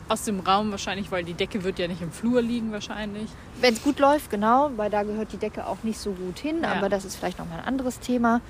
aus 0.10 0.24
dem 0.24 0.40
Raum 0.40 0.72
wahrscheinlich, 0.72 1.12
weil 1.12 1.24
die 1.24 1.34
Decke 1.34 1.64
wird 1.64 1.80
ja 1.80 1.88
nicht 1.88 2.02
im 2.02 2.12
Flur 2.12 2.42
liegen 2.42 2.72
wahrscheinlich. 2.72 3.30
Wenn 3.60 3.74
es 3.74 3.84
gut 3.84 4.00
läuft, 4.00 4.30
genau, 4.30 4.72
weil 4.78 4.90
da 4.90 5.04
gehört 5.04 5.34
die 5.34 5.38
Decke 5.38 5.68
auch 5.68 5.84
nicht 5.84 6.00
so 6.00 6.12
gut 6.12 6.40
hin, 6.40 6.62
Ja. 6.64 6.74
aber 6.74 6.90
das 6.90 7.04
ist 7.06 7.16
vielleicht 7.16 7.40
nochmal 7.40 7.60
ein 7.60 7.66
anderes 7.66 8.00
Thema. 8.00 8.42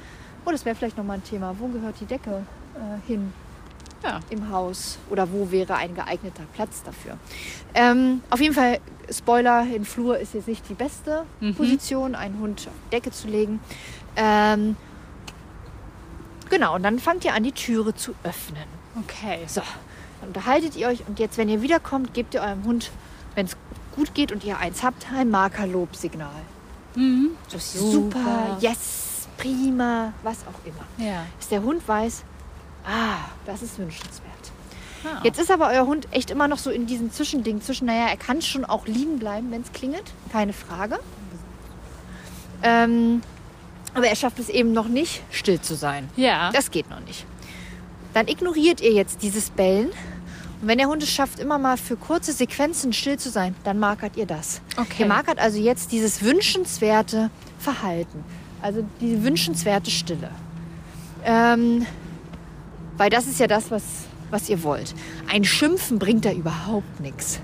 Oh, 0.45 0.51
das 0.51 0.65
wäre 0.65 0.75
vielleicht 0.75 0.97
nochmal 0.97 1.17
ein 1.17 1.23
Thema. 1.23 1.55
Wo 1.59 1.67
gehört 1.67 1.95
die 1.99 2.05
Decke 2.05 2.43
äh, 2.75 3.07
hin? 3.07 3.33
Ja. 4.03 4.19
im 4.29 4.51
Haus 4.51 4.99
oder 5.09 5.31
wo 5.31 5.49
wäre 5.49 5.73
ein 5.75 5.95
geeigneter 5.95 6.43
Platz 6.53 6.83
dafür. 6.83 7.17
Ähm, 7.73 8.21
auf 8.29 8.39
jeden 8.39 8.53
Fall, 8.53 8.79
Spoiler, 9.11 9.65
im 9.75 9.85
Flur 9.85 10.19
ist 10.19 10.35
jetzt 10.35 10.47
nicht 10.47 10.69
die 10.69 10.75
beste 10.75 11.23
Position, 11.57 12.13
einen 12.13 12.39
Hund 12.39 12.67
auf 12.67 12.73
die 12.85 12.89
Decke 12.91 13.09
zu 13.09 13.27
legen. 13.27 13.59
Ähm, 14.15 14.77
genau, 16.51 16.75
und 16.75 16.83
dann 16.83 16.99
fangt 16.99 17.25
ihr 17.25 17.33
an, 17.33 17.41
die 17.43 17.51
Türe 17.51 17.95
zu 17.95 18.13
öffnen. 18.23 18.63
Okay. 18.99 19.39
So, 19.47 19.61
dann 20.19 20.29
unterhaltet 20.29 20.75
ihr 20.75 20.87
euch 20.87 21.03
und 21.07 21.19
jetzt, 21.19 21.37
wenn 21.37 21.49
ihr 21.49 21.61
wiederkommt, 21.61 22.13
gebt 22.13 22.33
ihr 22.33 22.41
eurem 22.41 22.63
Hund, 22.63 22.91
wenn 23.35 23.45
es 23.45 23.55
gut 23.95 24.13
geht 24.13 24.31
und 24.31 24.43
ihr 24.43 24.57
eins 24.57 24.83
habt, 24.83 25.07
ein 25.11 25.29
Markerlobsignal. 25.29 26.29
Mhm. 26.95 27.31
So, 27.47 27.57
super, 27.59 27.91
Super. 27.91 28.57
yes, 28.59 29.27
prima, 29.37 30.13
was 30.23 30.39
auch 30.41 30.65
immer. 30.65 31.07
Ja. 31.09 31.25
Dass 31.39 31.49
der 31.49 31.61
Hund 31.61 31.87
weiß, 31.87 32.23
ah, 32.85 33.17
das 33.45 33.61
ist 33.61 33.77
wünschenswert. 33.77 34.23
Ah. 35.03 35.19
Jetzt 35.23 35.39
ist 35.39 35.51
aber 35.51 35.69
euer 35.69 35.85
Hund 35.85 36.07
echt 36.11 36.31
immer 36.31 36.47
noch 36.47 36.57
so 36.57 36.71
in 36.71 36.87
diesem 36.87 37.11
Zwischending 37.11 37.61
zwischen, 37.61 37.85
naja, 37.85 38.07
er 38.07 38.17
kann 38.17 38.41
schon 38.41 38.65
auch 38.65 38.87
liegen 38.87 39.19
bleiben, 39.19 39.51
wenn 39.51 39.61
es 39.61 39.71
klingelt, 39.71 40.11
keine 40.31 40.53
Frage. 40.53 40.99
Ähm, 42.63 43.21
aber 43.93 44.07
er 44.07 44.15
schafft 44.15 44.39
es 44.39 44.49
eben 44.49 44.73
noch 44.73 44.87
nicht, 44.87 45.21
still 45.31 45.61
zu 45.61 45.75
sein. 45.75 46.09
Ja. 46.15 46.51
Das 46.51 46.71
geht 46.71 46.89
noch 46.89 46.99
nicht. 47.01 47.25
Dann 48.17 48.27
ignoriert 48.27 48.81
ihr 48.81 48.93
jetzt 48.93 49.21
dieses 49.21 49.51
Bellen. 49.51 49.89
Und 50.59 50.67
wenn 50.67 50.79
der 50.79 50.87
Hund 50.87 51.03
es 51.03 51.11
schafft, 51.11 51.39
immer 51.39 51.59
mal 51.59 51.77
für 51.77 51.95
kurze 51.95 52.33
Sequenzen 52.33 52.91
still 52.91 53.19
zu 53.19 53.29
sein, 53.29 53.53
dann 53.63 53.77
markert 53.77 54.17
ihr 54.17 54.25
das. 54.25 54.59
Okay. 54.75 55.03
Ihr 55.03 55.05
markert 55.05 55.37
also 55.37 55.59
jetzt 55.59 55.91
dieses 55.91 56.23
wünschenswerte 56.23 57.29
Verhalten. 57.59 58.23
Also 58.59 58.83
die 59.01 59.23
wünschenswerte 59.23 59.91
Stille. 59.91 60.31
Ähm, 61.25 61.85
weil 62.97 63.11
das 63.11 63.27
ist 63.27 63.39
ja 63.39 63.45
das, 63.45 63.69
was, 63.69 63.83
was 64.31 64.49
ihr 64.49 64.63
wollt. 64.63 64.95
Ein 65.31 65.43
Schimpfen 65.43 65.99
bringt 65.99 66.25
da 66.25 66.31
überhaupt 66.31 66.99
nichts. 66.99 67.39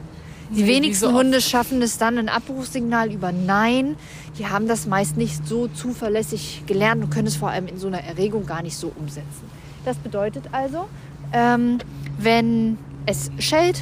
Die 0.50 0.64
Nee, 0.64 0.70
wenigsten 0.70 1.06
so. 1.12 1.14
Hunde 1.14 1.40
schaffen 1.40 1.84
es 1.84 2.00
dann, 2.00 2.18
ein 2.18 2.30
Abrufsignal 2.30 3.12
über 3.12 3.32
Nein. 3.32 3.96
Die 4.40 4.48
haben 4.48 4.68
das 4.68 4.88
meist 4.88 5.18
nicht 5.18 5.48
so 5.48 5.68
zuverlässig 5.68 6.64
gelernt 6.66 7.04
und 7.04 7.12
können 7.12 7.28
es 7.28 7.36
vor 7.36 7.52
allem 7.52 7.68
in 7.68 7.78
so 7.78 7.86
einer 7.86 8.04
Erregung 8.04 8.48
gar 8.48 8.64
nicht 8.64 8.76
so 8.76 8.92
umsetzen. 8.96 9.53
Das 9.86 9.98
bedeutet 9.98 10.46
also, 10.52 10.86
ähm, 11.34 11.80
wenn 12.18 12.78
es 13.06 13.32
schellt, 13.40 13.82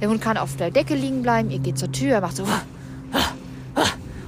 der 0.00 0.08
Hund 0.08 0.20
kann 0.20 0.36
auf 0.36 0.56
der 0.56 0.70
Decke 0.70 0.94
liegen 0.94 1.22
bleiben, 1.22 1.50
ihr 1.50 1.58
geht 1.58 1.78
zur 1.78 1.92
Tür, 1.92 2.14
er 2.14 2.20
macht 2.20 2.36
so 2.36 2.44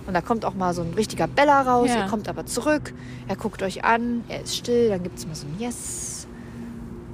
und 0.06 0.14
da 0.14 0.20
kommt 0.20 0.44
auch 0.44 0.54
mal 0.54 0.72
so 0.72 0.82
ein 0.82 0.94
richtiger 0.94 1.26
Beller 1.26 1.66
raus, 1.66 1.88
Ja. 1.88 2.02
er 2.02 2.08
kommt 2.08 2.28
aber 2.28 2.46
zurück, 2.46 2.94
er 3.26 3.34
guckt 3.36 3.62
euch 3.62 3.84
an, 3.84 4.22
er 4.28 4.42
ist 4.42 4.56
still, 4.56 4.88
dann 4.90 5.02
gibt 5.02 5.18
es 5.18 5.26
mal 5.26 5.34
so 5.34 5.46
ein 5.46 5.58
Yes. 5.58 6.28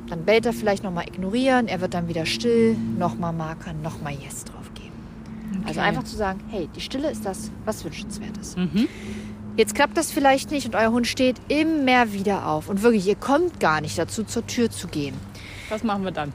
Dann 0.09 0.25
bellt 0.25 0.45
er 0.45 0.53
vielleicht 0.53 0.85
nochmal 0.85 1.07
ignorieren, 1.09 1.69
er 1.69 1.81
wird 1.81 1.95
dann 1.95 2.09
wieder 2.09 2.27
still, 2.27 2.77
nochmal 2.99 3.33
markern, 3.33 3.81
nochmal 3.83 4.13
Yes 4.13 4.45
drauf 4.45 4.71
geben. 4.75 4.93
Also 5.67 5.81
Okay. 5.81 5.89
einfach 5.89 6.05
zu 6.05 6.17
sagen, 6.17 6.41
hey, 6.51 6.69
die 6.77 6.83
Stille 6.83 7.11
ist 7.11 7.25
das, 7.25 7.51
was 7.65 7.83
wünschenswertes. 7.83 8.57
Mhm. 8.57 8.89
Jetzt 9.57 9.75
klappt 9.75 9.97
das 9.97 10.11
vielleicht 10.11 10.51
nicht 10.51 10.67
und 10.67 10.75
euer 10.75 10.91
Hund 10.91 11.07
steht 11.07 11.37
immer 11.49 12.13
wieder 12.13 12.47
auf. 12.47 12.69
Und 12.69 12.83
wirklich, 12.83 13.07
ihr 13.07 13.17
kommt 13.17 13.61
gar 13.61 13.81
nicht 13.81 13.99
dazu, 13.99 14.25
zur 14.25 14.47
Tür 14.47 14.71
zu 14.71 14.89
gehen. 14.89 15.15
Was 15.69 15.83
machen 15.85 16.05
wir 16.05 16.11
dann? 16.11 16.33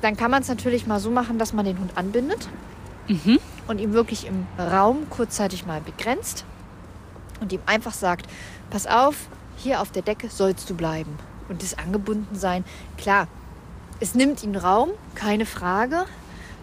Dann 0.00 0.16
kann 0.16 0.30
man 0.30 0.42
es 0.42 0.48
natürlich 0.48 0.86
mal 0.86 0.98
so 0.98 1.10
machen, 1.10 1.38
dass 1.38 1.52
man 1.52 1.64
den 1.64 1.78
Hund 1.78 1.92
anbindet 1.96 2.48
Mhm. 3.06 3.38
und 3.68 3.80
ihm 3.82 3.92
wirklich 3.92 4.26
im 4.26 4.46
Raum 4.58 5.08
kurzzeitig 5.10 5.66
mal 5.66 5.82
begrenzt 5.82 6.46
und 7.40 7.52
ihm 7.52 7.60
einfach 7.66 7.92
sagt, 7.92 8.26
pass 8.70 8.86
auf, 8.86 9.28
hier 9.58 9.82
auf 9.82 9.90
der 9.92 10.00
Decke 10.02 10.28
sollst 10.30 10.70
du 10.70 10.74
bleiben. 10.74 11.18
Und 11.50 11.62
das 11.62 11.76
angebunden 11.76 12.34
sein, 12.34 12.64
klar, 12.96 13.28
es 14.00 14.14
nimmt 14.14 14.42
ihn 14.42 14.56
Raum, 14.56 14.88
keine 15.14 15.44
Frage. 15.44 16.06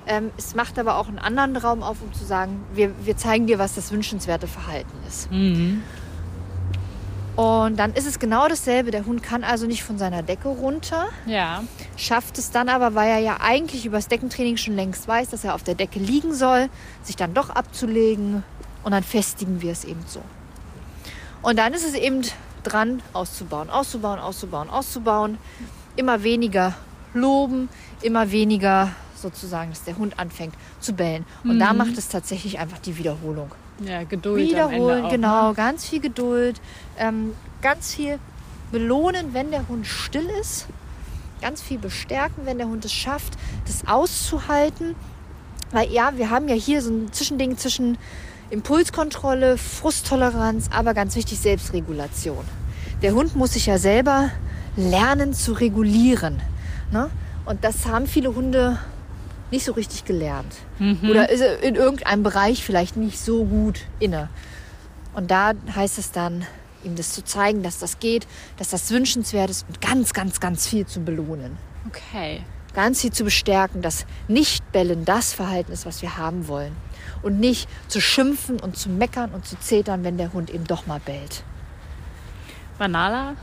Ähm, 0.07 0.31
es 0.37 0.55
macht 0.55 0.79
aber 0.79 0.97
auch 0.97 1.07
einen 1.07 1.19
anderen 1.19 1.55
Raum 1.57 1.83
auf, 1.83 1.97
um 2.01 2.11
zu 2.13 2.25
sagen, 2.25 2.63
wir, 2.73 2.91
wir 3.05 3.17
zeigen 3.17 3.47
dir, 3.47 3.59
was 3.59 3.75
das 3.75 3.91
wünschenswerte 3.91 4.47
Verhalten 4.47 4.91
ist. 5.07 5.31
Mhm. 5.31 5.83
Und 7.35 7.77
dann 7.77 7.93
ist 7.93 8.05
es 8.05 8.19
genau 8.19 8.47
dasselbe. 8.49 8.91
Der 8.91 9.05
Hund 9.05 9.23
kann 9.23 9.43
also 9.43 9.65
nicht 9.65 9.83
von 9.83 9.97
seiner 9.97 10.21
Decke 10.21 10.49
runter, 10.49 11.07
Ja. 11.25 11.63
schafft 11.97 12.37
es 12.37 12.51
dann 12.51 12.67
aber, 12.67 12.93
weil 12.93 13.09
er 13.09 13.19
ja 13.19 13.37
eigentlich 13.41 13.85
über 13.85 13.97
das 13.97 14.07
Deckentraining 14.09 14.57
schon 14.57 14.75
längst 14.75 15.07
weiß, 15.07 15.29
dass 15.29 15.43
er 15.43 15.55
auf 15.55 15.63
der 15.63 15.75
Decke 15.75 15.99
liegen 15.99 16.33
soll, 16.33 16.69
sich 17.03 17.15
dann 17.15 17.33
doch 17.33 17.49
abzulegen 17.49 18.43
und 18.83 18.91
dann 18.91 19.03
festigen 19.03 19.61
wir 19.61 19.71
es 19.71 19.85
eben 19.85 20.03
so. 20.07 20.21
Und 21.41 21.57
dann 21.57 21.73
ist 21.73 21.85
es 21.85 21.93
eben 21.93 22.21
dran, 22.63 23.01
auszubauen, 23.13 23.69
auszubauen, 23.69 24.19
auszubauen, 24.19 24.69
auszubauen. 24.69 25.37
Immer 25.95 26.23
weniger 26.23 26.73
loben, 27.13 27.69
immer 28.01 28.31
weniger 28.31 28.89
sozusagen, 29.21 29.71
dass 29.71 29.83
der 29.83 29.97
Hund 29.97 30.19
anfängt 30.19 30.55
zu 30.79 30.93
bellen. 30.93 31.25
Und 31.43 31.59
da 31.59 31.73
macht 31.73 31.97
es 31.97 32.09
tatsächlich 32.09 32.59
einfach 32.59 32.79
die 32.79 32.97
Wiederholung. 32.97 33.51
Ja, 33.85 34.03
Geduld 34.03 34.49
Wiederholen, 34.49 35.05
auch, 35.05 35.11
genau, 35.11 35.49
Ne? 35.49 35.55
ganz 35.55 35.85
viel 35.87 35.99
Geduld, 36.01 36.61
ähm, 36.97 37.33
ganz 37.61 37.95
viel 37.95 38.19
belohnen, 38.71 39.33
wenn 39.33 39.51
der 39.51 39.67
Hund 39.67 39.87
still 39.87 40.27
ist, 40.39 40.67
ganz 41.41 41.61
viel 41.61 41.79
bestärken, 41.79 42.45
wenn 42.45 42.57
der 42.57 42.67
Hund 42.67 42.85
es 42.85 42.93
schafft, 42.93 43.33
das 43.65 43.87
auszuhalten. 43.87 44.95
Weil 45.71 45.91
ja, 45.91 46.13
wir 46.15 46.29
haben 46.29 46.47
ja 46.47 46.55
hier 46.55 46.81
so 46.81 46.91
ein 46.91 47.11
Zwischending 47.11 47.57
zwischen 47.57 47.97
Impulskontrolle, 48.49 49.57
Frusttoleranz, 49.57 50.69
aber 50.71 50.93
ganz 50.93 51.15
wichtig 51.15 51.39
Selbstregulation. 51.39 52.43
Der 53.01 53.13
Hund 53.13 53.35
muss 53.35 53.53
sich 53.53 53.65
ja 53.65 53.77
selber 53.77 54.29
lernen 54.75 55.33
zu 55.33 55.53
regulieren. 55.53 56.41
Ne? 56.91 57.09
Und 57.45 57.63
das 57.63 57.85
haben 57.87 58.07
viele 58.07 58.35
Hunde 58.35 58.77
nicht 59.51 59.65
so 59.65 59.73
richtig 59.73 60.05
gelernt. 60.05 60.55
Oder 61.09 61.29
ist 61.29 61.43
in 61.61 61.75
irgendeinem 61.75 62.23
Bereich 62.23 62.63
vielleicht 62.63 62.97
nicht 62.97 63.19
so 63.19 63.45
gut 63.45 63.81
inne. 63.99 64.29
Und 65.13 65.29
da 65.29 65.51
heißt 65.75 65.97
es 65.99 66.11
dann, 66.11 66.45
ihm 66.83 66.95
das 66.95 67.13
zu 67.13 67.23
zeigen, 67.23 67.63
dass 67.63 67.79
das 67.79 67.99
geht, 67.99 68.27
dass 68.57 68.69
das 68.69 68.89
wünschenswert 68.89 69.49
ist 69.49 69.65
und 69.67 69.81
ganz, 69.81 70.13
ganz, 70.13 70.39
ganz 70.39 70.67
viel 70.67 70.85
zu 70.85 71.01
belohnen. 71.01 71.57
Okay. 71.87 72.41
Ganz 72.73 73.01
viel 73.01 73.11
zu 73.11 73.25
bestärken, 73.25 73.81
dass 73.81 74.05
Nicht-Bellen 74.27 75.03
das 75.03 75.33
Verhalten 75.33 75.73
ist, 75.73 75.85
was 75.85 76.01
wir 76.01 76.17
haben 76.17 76.47
wollen. 76.47 76.75
Und 77.21 77.39
nicht 77.39 77.69
zu 77.87 77.99
schimpfen 77.99 78.59
und 78.59 78.77
zu 78.77 78.89
meckern 78.89 79.31
und 79.31 79.45
zu 79.45 79.59
zetern, 79.59 80.03
wenn 80.03 80.17
der 80.17 80.33
Hund 80.33 80.49
eben 80.49 80.63
doch 80.63 80.87
mal 80.87 80.99
bellt. 80.99 81.43
Nala 82.79 83.35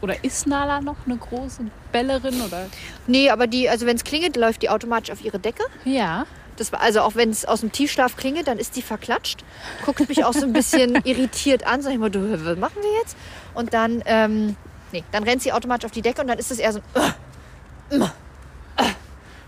oder 0.00 0.22
ist 0.24 0.46
Nala 0.46 0.80
noch 0.80 0.96
eine 1.06 1.16
große 1.16 1.62
Bellerin 1.92 2.40
oder? 2.42 2.66
Nee, 3.06 3.30
aber 3.30 3.46
die, 3.46 3.68
also 3.68 3.86
wenn 3.86 3.96
es 3.96 4.04
klingelt, 4.04 4.36
läuft 4.36 4.62
die 4.62 4.70
automatisch 4.70 5.10
auf 5.10 5.24
ihre 5.24 5.38
Decke. 5.38 5.64
Ja. 5.84 6.26
Das 6.56 6.72
also 6.72 7.02
auch 7.02 7.14
wenn 7.14 7.30
es 7.30 7.44
aus 7.44 7.60
dem 7.60 7.70
Tiefschlaf 7.70 8.16
klingelt, 8.16 8.48
dann 8.48 8.58
ist 8.58 8.74
die 8.76 8.82
verklatscht, 8.82 9.44
guckt 9.84 10.08
mich 10.08 10.24
auch 10.24 10.32
so 10.32 10.44
ein 10.44 10.52
bisschen 10.52 10.96
irritiert 11.04 11.66
an, 11.66 11.82
sag 11.82 11.92
ich 11.92 11.98
mal, 11.98 12.10
du, 12.10 12.44
was 12.44 12.58
machen 12.58 12.82
wir 12.82 12.98
jetzt? 13.00 13.16
Und 13.54 13.74
dann, 13.74 14.02
ähm, 14.06 14.56
nee, 14.92 15.04
dann 15.12 15.22
rennt 15.22 15.42
sie 15.42 15.52
automatisch 15.52 15.86
auf 15.86 15.92
die 15.92 16.02
Decke 16.02 16.20
und 16.20 16.26
dann 16.26 16.38
ist 16.38 16.50
es 16.50 16.58
eher 16.58 16.72
so 16.72 16.80
ein, 16.94 17.12
äh, 17.92 18.04
äh. 18.04 18.84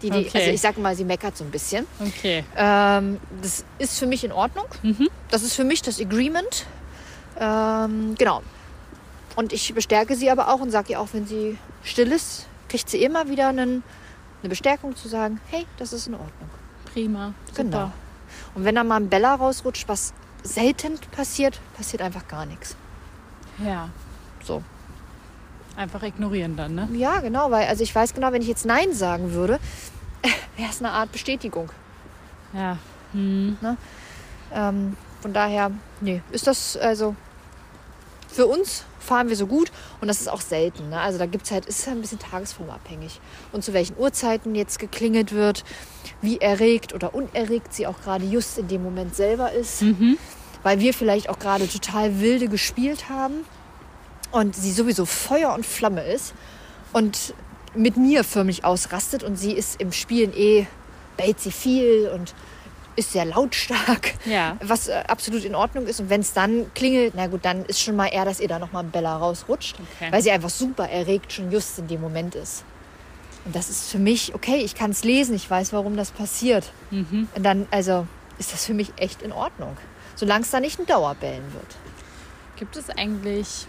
die, 0.02 0.10
die, 0.10 0.18
Okay. 0.18 0.38
also 0.38 0.50
ich 0.50 0.60
sag 0.60 0.78
mal, 0.78 0.94
sie 0.94 1.04
meckert 1.04 1.36
so 1.36 1.44
ein 1.44 1.50
bisschen. 1.50 1.86
Okay. 2.00 2.44
Ähm, 2.56 3.18
das 3.42 3.64
ist 3.78 3.98
für 3.98 4.06
mich 4.06 4.22
in 4.22 4.32
Ordnung. 4.32 4.66
Mhm. 4.82 5.08
Das 5.30 5.42
ist 5.42 5.54
für 5.54 5.64
mich 5.64 5.82
das 5.82 6.00
Agreement. 6.00 6.66
Ähm, 7.40 8.14
genau. 8.18 8.42
Und 9.36 9.52
ich 9.52 9.72
bestärke 9.74 10.16
sie 10.16 10.30
aber 10.30 10.48
auch 10.48 10.60
und 10.60 10.70
sage 10.70 10.92
ihr 10.92 11.00
auch, 11.00 11.08
wenn 11.12 11.26
sie 11.26 11.58
still 11.82 12.12
ist, 12.12 12.46
kriegt 12.68 12.88
sie 12.88 13.02
immer 13.02 13.28
wieder 13.28 13.48
einen, 13.48 13.82
eine 14.42 14.48
Bestärkung 14.48 14.96
zu 14.96 15.08
sagen, 15.08 15.40
hey, 15.50 15.66
das 15.78 15.92
ist 15.92 16.06
in 16.06 16.14
Ordnung. 16.14 16.50
Prima. 16.92 17.34
Super. 17.48 17.62
Genau. 17.62 17.92
Und 18.54 18.64
wenn 18.64 18.74
da 18.74 18.84
mal 18.84 18.96
ein 18.96 19.08
Bella 19.08 19.34
rausrutscht, 19.34 19.88
was 19.88 20.12
selten 20.42 20.98
passiert, 21.12 21.60
passiert 21.76 22.02
einfach 22.02 22.26
gar 22.28 22.46
nichts. 22.46 22.76
Ja. 23.64 23.90
So. 24.42 24.62
Einfach 25.76 26.02
ignorieren 26.02 26.56
dann, 26.56 26.74
ne? 26.74 26.88
Ja, 26.92 27.20
genau, 27.20 27.50
weil 27.50 27.66
also 27.68 27.82
ich 27.82 27.94
weiß 27.94 28.14
genau, 28.14 28.32
wenn 28.32 28.42
ich 28.42 28.48
jetzt 28.48 28.66
Nein 28.66 28.92
sagen 28.92 29.32
würde, 29.32 29.58
wäre 30.56 30.70
es 30.70 30.80
eine 30.80 30.90
Art 30.90 31.12
Bestätigung. 31.12 31.70
Ja. 32.52 32.76
Hm. 33.12 33.56
Ähm, 34.52 34.96
von 35.20 35.32
daher, 35.32 35.70
nee, 36.00 36.22
ist 36.32 36.46
das 36.46 36.76
also 36.76 37.14
für 38.32 38.46
uns 38.46 38.84
fahren 38.98 39.28
wir 39.28 39.36
so 39.36 39.46
gut 39.46 39.72
und 40.00 40.08
das 40.08 40.20
ist 40.20 40.28
auch 40.28 40.40
selten. 40.40 40.90
Ne? 40.90 41.00
Also 41.00 41.18
da 41.18 41.26
gibt 41.26 41.46
es 41.46 41.50
halt, 41.50 41.66
ist 41.66 41.86
halt 41.86 41.96
ein 41.96 42.00
bisschen 42.00 42.18
tagesformabhängig. 42.18 43.20
Und 43.52 43.64
zu 43.64 43.72
welchen 43.72 43.96
Uhrzeiten 43.98 44.54
jetzt 44.54 44.78
geklingelt 44.78 45.32
wird, 45.32 45.64
wie 46.22 46.38
erregt 46.38 46.94
oder 46.94 47.14
unerregt 47.14 47.74
sie 47.74 47.86
auch 47.86 48.00
gerade 48.02 48.24
just 48.24 48.58
in 48.58 48.68
dem 48.68 48.82
Moment 48.82 49.16
selber 49.16 49.52
ist. 49.52 49.82
Mhm. 49.82 50.18
Weil 50.62 50.78
wir 50.80 50.94
vielleicht 50.94 51.28
auch 51.28 51.38
gerade 51.38 51.66
total 51.68 52.20
wilde 52.20 52.48
gespielt 52.48 53.08
haben 53.08 53.44
und 54.30 54.54
sie 54.54 54.72
sowieso 54.72 55.06
Feuer 55.06 55.54
und 55.54 55.64
Flamme 55.66 56.04
ist 56.04 56.34
und 56.92 57.34
mit 57.74 57.96
mir 57.96 58.24
förmlich 58.24 58.64
ausrastet 58.64 59.22
und 59.22 59.36
sie 59.36 59.52
ist 59.52 59.80
im 59.80 59.92
Spielen 59.92 60.32
eh, 60.34 60.66
bellt 61.16 61.40
sie 61.40 61.52
viel 61.52 62.10
und 62.14 62.34
ist 63.00 63.12
sehr 63.12 63.24
lautstark 63.24 64.14
Ja. 64.24 64.56
was 64.62 64.88
äh, 64.88 65.02
absolut 65.08 65.44
in 65.44 65.54
Ordnung 65.54 65.86
ist. 65.86 66.00
Und 66.00 66.08
wenn 66.10 66.20
es 66.20 66.32
dann 66.32 66.72
klingelt, 66.74 67.14
na 67.16 67.26
gut, 67.26 67.44
dann 67.44 67.64
ist 67.64 67.80
schon 67.80 67.96
mal 67.96 68.06
eher, 68.06 68.24
dass 68.24 68.38
ihr 68.40 68.48
da 68.48 68.58
nochmal 68.58 68.84
ein 68.84 68.90
Bella 68.90 69.16
rausrutscht, 69.16 69.76
Okay. 69.96 70.12
weil 70.12 70.22
sie 70.22 70.30
einfach 70.30 70.50
super 70.50 70.88
erregt 70.88 71.32
schon 71.32 71.50
just 71.50 71.78
in 71.78 71.88
dem 71.88 72.00
Moment 72.00 72.34
ist. 72.34 72.64
Und 73.44 73.56
das 73.56 73.70
ist 73.70 73.90
für 73.90 73.98
mich, 73.98 74.34
okay, 74.34 74.56
ich 74.58 74.74
kann 74.74 74.90
es 74.90 75.02
lesen, 75.02 75.34
ich 75.34 75.50
weiß, 75.50 75.72
warum 75.72 75.96
das 75.96 76.10
passiert. 76.10 76.72
Mhm. 76.90 77.28
Und 77.34 77.42
dann, 77.42 77.66
also, 77.70 78.06
ist 78.38 78.52
das 78.52 78.64
für 78.66 78.74
mich 78.74 78.92
echt 78.96 79.22
in 79.22 79.32
Ordnung. 79.32 79.76
Solange 80.14 80.42
es 80.44 80.50
da 80.50 80.60
nicht 80.60 80.78
ein 80.78 80.86
Dauerbellen 80.86 81.52
wird. 81.54 81.76
Gibt 82.56 82.76
es 82.76 82.90
eigentlich 82.90 83.66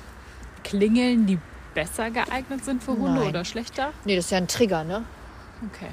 Klingeln, 0.64 1.26
die 1.26 1.40
besser 1.74 2.12
geeignet 2.12 2.66
sind 2.66 2.84
für 2.84 2.92
Hunde 2.92 3.22
Nein. 3.22 3.30
oder 3.30 3.46
schlechter? 3.46 3.94
Nee, 4.04 4.18
das 4.18 4.26
ist 4.26 4.32
ja 4.32 4.38
ein 4.40 4.48
Trigger, 4.50 4.84
ne? 4.84 5.04
Okay. 5.74 5.88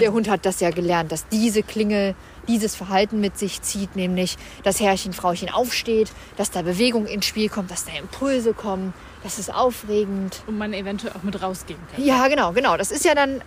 Der 0.00 0.12
Hund 0.12 0.28
hat 0.28 0.46
das 0.46 0.60
ja 0.60 0.70
gelernt, 0.70 1.12
dass 1.12 1.28
diese 1.28 1.62
Klingel 1.62 2.14
dieses 2.46 2.74
Verhalten 2.74 3.20
mit 3.20 3.38
sich 3.38 3.62
zieht, 3.62 3.96
nämlich 3.96 4.36
dass 4.62 4.80
Herrchen, 4.80 5.12
Frauchen 5.12 5.50
aufsteht, 5.50 6.10
dass 6.36 6.50
da 6.50 6.62
Bewegung 6.62 7.06
ins 7.06 7.26
Spiel 7.26 7.48
kommt, 7.48 7.70
dass 7.70 7.84
da 7.84 7.92
Impulse 7.98 8.54
kommen, 8.54 8.94
das 9.22 9.38
ist 9.38 9.52
aufregend. 9.52 10.42
Und 10.46 10.58
man 10.58 10.72
eventuell 10.72 11.12
auch 11.12 11.22
mit 11.22 11.42
rausgehen 11.42 11.80
kann. 11.94 12.04
Ja, 12.04 12.28
genau, 12.28 12.52
genau. 12.52 12.76
Das 12.76 12.90
ist 12.90 13.04
ja 13.04 13.14
dann, 13.14 13.42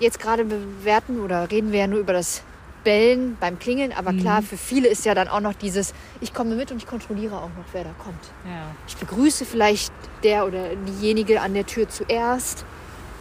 jetzt 0.00 0.18
gerade 0.18 0.44
bewerten 0.44 1.20
oder 1.20 1.50
reden 1.50 1.72
wir 1.72 1.80
ja 1.80 1.86
nur 1.86 2.00
über 2.00 2.12
das 2.12 2.42
Bellen 2.82 3.36
beim 3.38 3.58
Klingeln, 3.58 3.92
aber 3.92 4.14
klar, 4.14 4.40
für 4.40 4.56
viele 4.56 4.88
ist 4.88 5.04
ja 5.04 5.14
dann 5.14 5.28
auch 5.28 5.40
noch 5.40 5.52
dieses, 5.52 5.92
ich 6.22 6.32
komme 6.32 6.54
mit 6.54 6.72
und 6.72 6.78
ich 6.78 6.86
kontrolliere 6.86 7.36
auch 7.36 7.50
noch, 7.50 7.66
wer 7.72 7.84
da 7.84 7.90
kommt. 8.02 8.24
Ja. 8.46 8.74
Ich 8.88 8.96
begrüße 8.96 9.44
vielleicht 9.44 9.92
der 10.24 10.46
oder 10.46 10.74
diejenige 10.76 11.42
an 11.42 11.52
der 11.52 11.66
Tür 11.66 11.88
zuerst 11.90 12.64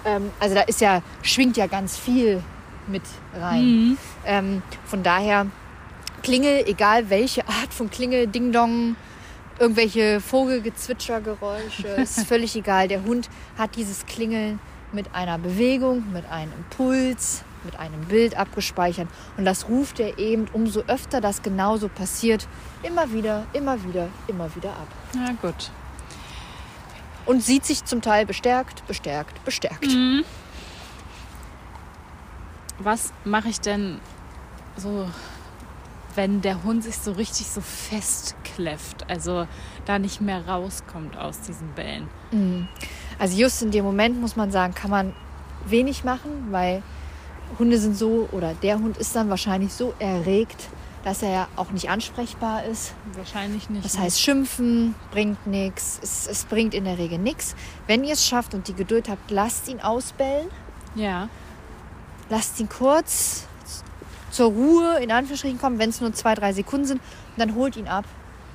Ähm, 0.06 0.32
also 0.40 0.56
da 0.56 0.62
ist 0.62 0.82
ja, 0.82 1.02
schwingt 1.22 1.58
ja 1.58 1.68
ganz 1.68 1.98
viel 1.98 2.42
mit 2.90 3.04
rein. 3.40 3.64
Mhm. 3.64 3.98
Ähm, 4.26 4.62
von 4.86 5.04
daher 5.04 5.46
Klingel, 6.22 6.64
egal 6.68 7.10
welche 7.10 7.48
Art 7.48 7.74
von 7.74 7.90
Klingel, 7.90 8.28
Ding 8.28 8.52
Dong, 8.52 8.96
irgendwelche 9.60 10.20
Vogelgezwitschergeräusche, 10.22 11.88
ist 11.98 12.26
völlig 12.28 12.56
egal. 12.56 12.88
Der 12.88 13.04
Hund 13.04 13.30
hat 13.58 13.76
dieses 13.76 14.06
Klingeln 14.06 14.60
mit 14.92 15.14
einer 15.14 15.38
Bewegung, 15.38 16.12
mit 16.12 16.30
einem 16.30 16.52
Impuls, 16.54 17.44
mit 17.64 17.78
einem 17.80 18.06
Bild 18.06 18.38
abgespeichert. 18.38 19.08
Und 19.38 19.46
das 19.46 19.68
ruft 19.68 20.00
er 20.00 20.18
eben, 20.18 20.48
umso 20.54 20.82
öfter 20.88 21.22
das 21.22 21.42
genauso 21.42 21.90
passiert, 21.90 22.48
immer 22.84 23.12
wieder, 23.12 23.46
immer 23.54 23.84
wieder, 23.84 24.08
immer 24.28 24.54
wieder 24.56 24.72
ab. 24.72 24.88
Na 25.16 25.32
gut. 25.42 25.72
Und 27.26 27.44
sieht 27.44 27.66
sich 27.66 27.86
zum 27.86 28.02
Teil 28.02 28.26
bestärkt, 28.26 28.86
bestärkt, 28.88 29.44
bestärkt. 29.46 29.86
Mhm. 29.86 30.24
Was 32.80 33.14
mache 33.26 33.50
ich 33.50 33.60
denn 33.60 34.00
so, 34.78 35.08
wenn 36.16 36.42
der 36.42 36.64
Hund 36.64 36.84
sich 36.84 36.98
so 36.98 37.12
richtig 37.12 37.48
so 37.48 37.62
festkläfft, 37.62 39.10
also 39.10 39.48
da 39.86 40.00
nicht 40.00 40.22
mehr 40.22 40.48
rauskommt 40.48 41.18
aus 41.18 41.42
diesen 41.42 41.70
Bällen? 41.74 42.08
Also 43.18 43.38
just 43.38 43.62
in 43.62 43.72
dem 43.72 43.84
Moment 43.86 44.20
muss 44.20 44.36
man 44.36 44.52
sagen, 44.52 44.74
kann 44.74 44.92
man 44.92 45.14
wenig 45.66 46.04
machen, 46.04 46.48
weil 46.52 46.82
Hunde 47.58 47.78
sind 47.78 47.98
so, 47.98 48.30
oder 48.32 48.54
der 48.54 48.80
Hund 48.80 48.98
ist 48.98 49.16
dann 49.16 49.30
wahrscheinlich 49.30 49.74
so 49.74 49.94
erregt, 50.00 50.70
dass 51.04 51.24
er 51.24 51.32
ja 51.32 51.48
auch 51.56 51.72
nicht 51.72 51.90
ansprechbar 51.90 52.66
ist. 52.66 52.94
Wahrscheinlich 53.14 53.70
nicht. 53.70 53.86
Das 53.86 53.96
ne? 53.96 54.04
heißt, 54.04 54.22
schimpfen 54.22 54.96
bringt 55.12 55.48
nichts. 55.48 56.00
Es, 56.04 56.28
es 56.28 56.46
bringt 56.46 56.74
in 56.74 56.84
der 56.84 56.98
Regel 56.98 57.18
nichts. 57.18 57.56
Wenn 57.88 58.04
ihr 58.04 58.14
es 58.14 58.26
schafft 58.26 58.54
und 58.54 58.68
die 58.68 58.74
Geduld 58.74 59.10
habt, 59.10 59.32
lasst 59.32 59.70
ihn 59.70 59.80
ausbellen. 59.80 60.48
ja. 60.96 61.30
Lasst 62.30 62.60
ihn 62.60 62.70
kurz 62.70 63.46
zur 64.32 64.52
Ruhe 64.52 65.00
in 65.00 65.12
Anführungsstrichen 65.12 65.60
kommen, 65.60 65.80
wenn 65.80 65.90
es 65.90 66.02
nur 66.02 66.14
zwei, 66.14 66.36
drei 66.36 66.54
Sekunden 66.54 66.86
sind. 66.86 67.02
Und 67.02 67.38
dann 67.38 67.56
holt 67.56 67.76
ihn 67.76 67.88
ab. 67.88 68.06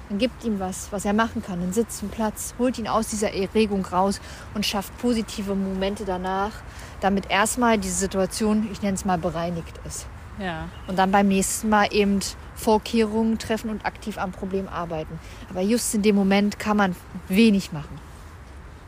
Dann 0.09 0.19
gibt 0.19 0.45
ihm 0.45 0.61
was, 0.61 0.93
was 0.93 1.05
er 1.05 1.13
machen 1.13 1.43
kann. 1.43 1.61
Einen 1.61 1.73
Sitz, 1.73 2.03
einen 2.03 2.11
Platz. 2.11 2.55
Holt 2.59 2.79
ihn 2.79 2.87
aus 2.87 3.09
dieser 3.09 3.33
Erregung 3.33 3.85
raus 3.87 4.21
und 4.55 4.65
schafft 4.67 4.97
positive 4.99 5.55
Momente 5.55 6.05
danach, 6.05 6.53
damit 7.01 7.31
erstmal 7.31 7.79
diese 7.79 7.97
Situation, 7.97 8.69
ich 8.71 8.83
nenne 8.83 8.95
es 8.95 9.05
mal, 9.05 9.19
bereinigt 9.19 9.81
ist. 9.87 10.07
Ja. 10.39 10.69
Und 10.89 10.99
dann 10.99 11.11
beim 11.11 11.29
nächsten 11.29 11.69
Mal 11.69 11.93
eben 11.93 12.21
Vorkehrungen 12.55 13.39
treffen 13.39 13.71
und 13.71 13.87
aktiv 13.87 14.19
am 14.19 14.33
Problem 14.33 14.69
arbeiten. 14.69 15.19
Aber 15.49 15.63
just 15.63 15.95
in 15.95 16.03
dem 16.03 16.17
Moment 16.17 16.59
kann 16.59 16.77
man 16.77 16.97
wenig 17.29 17.73
machen. 17.73 17.99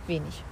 Wenig. 0.06 0.44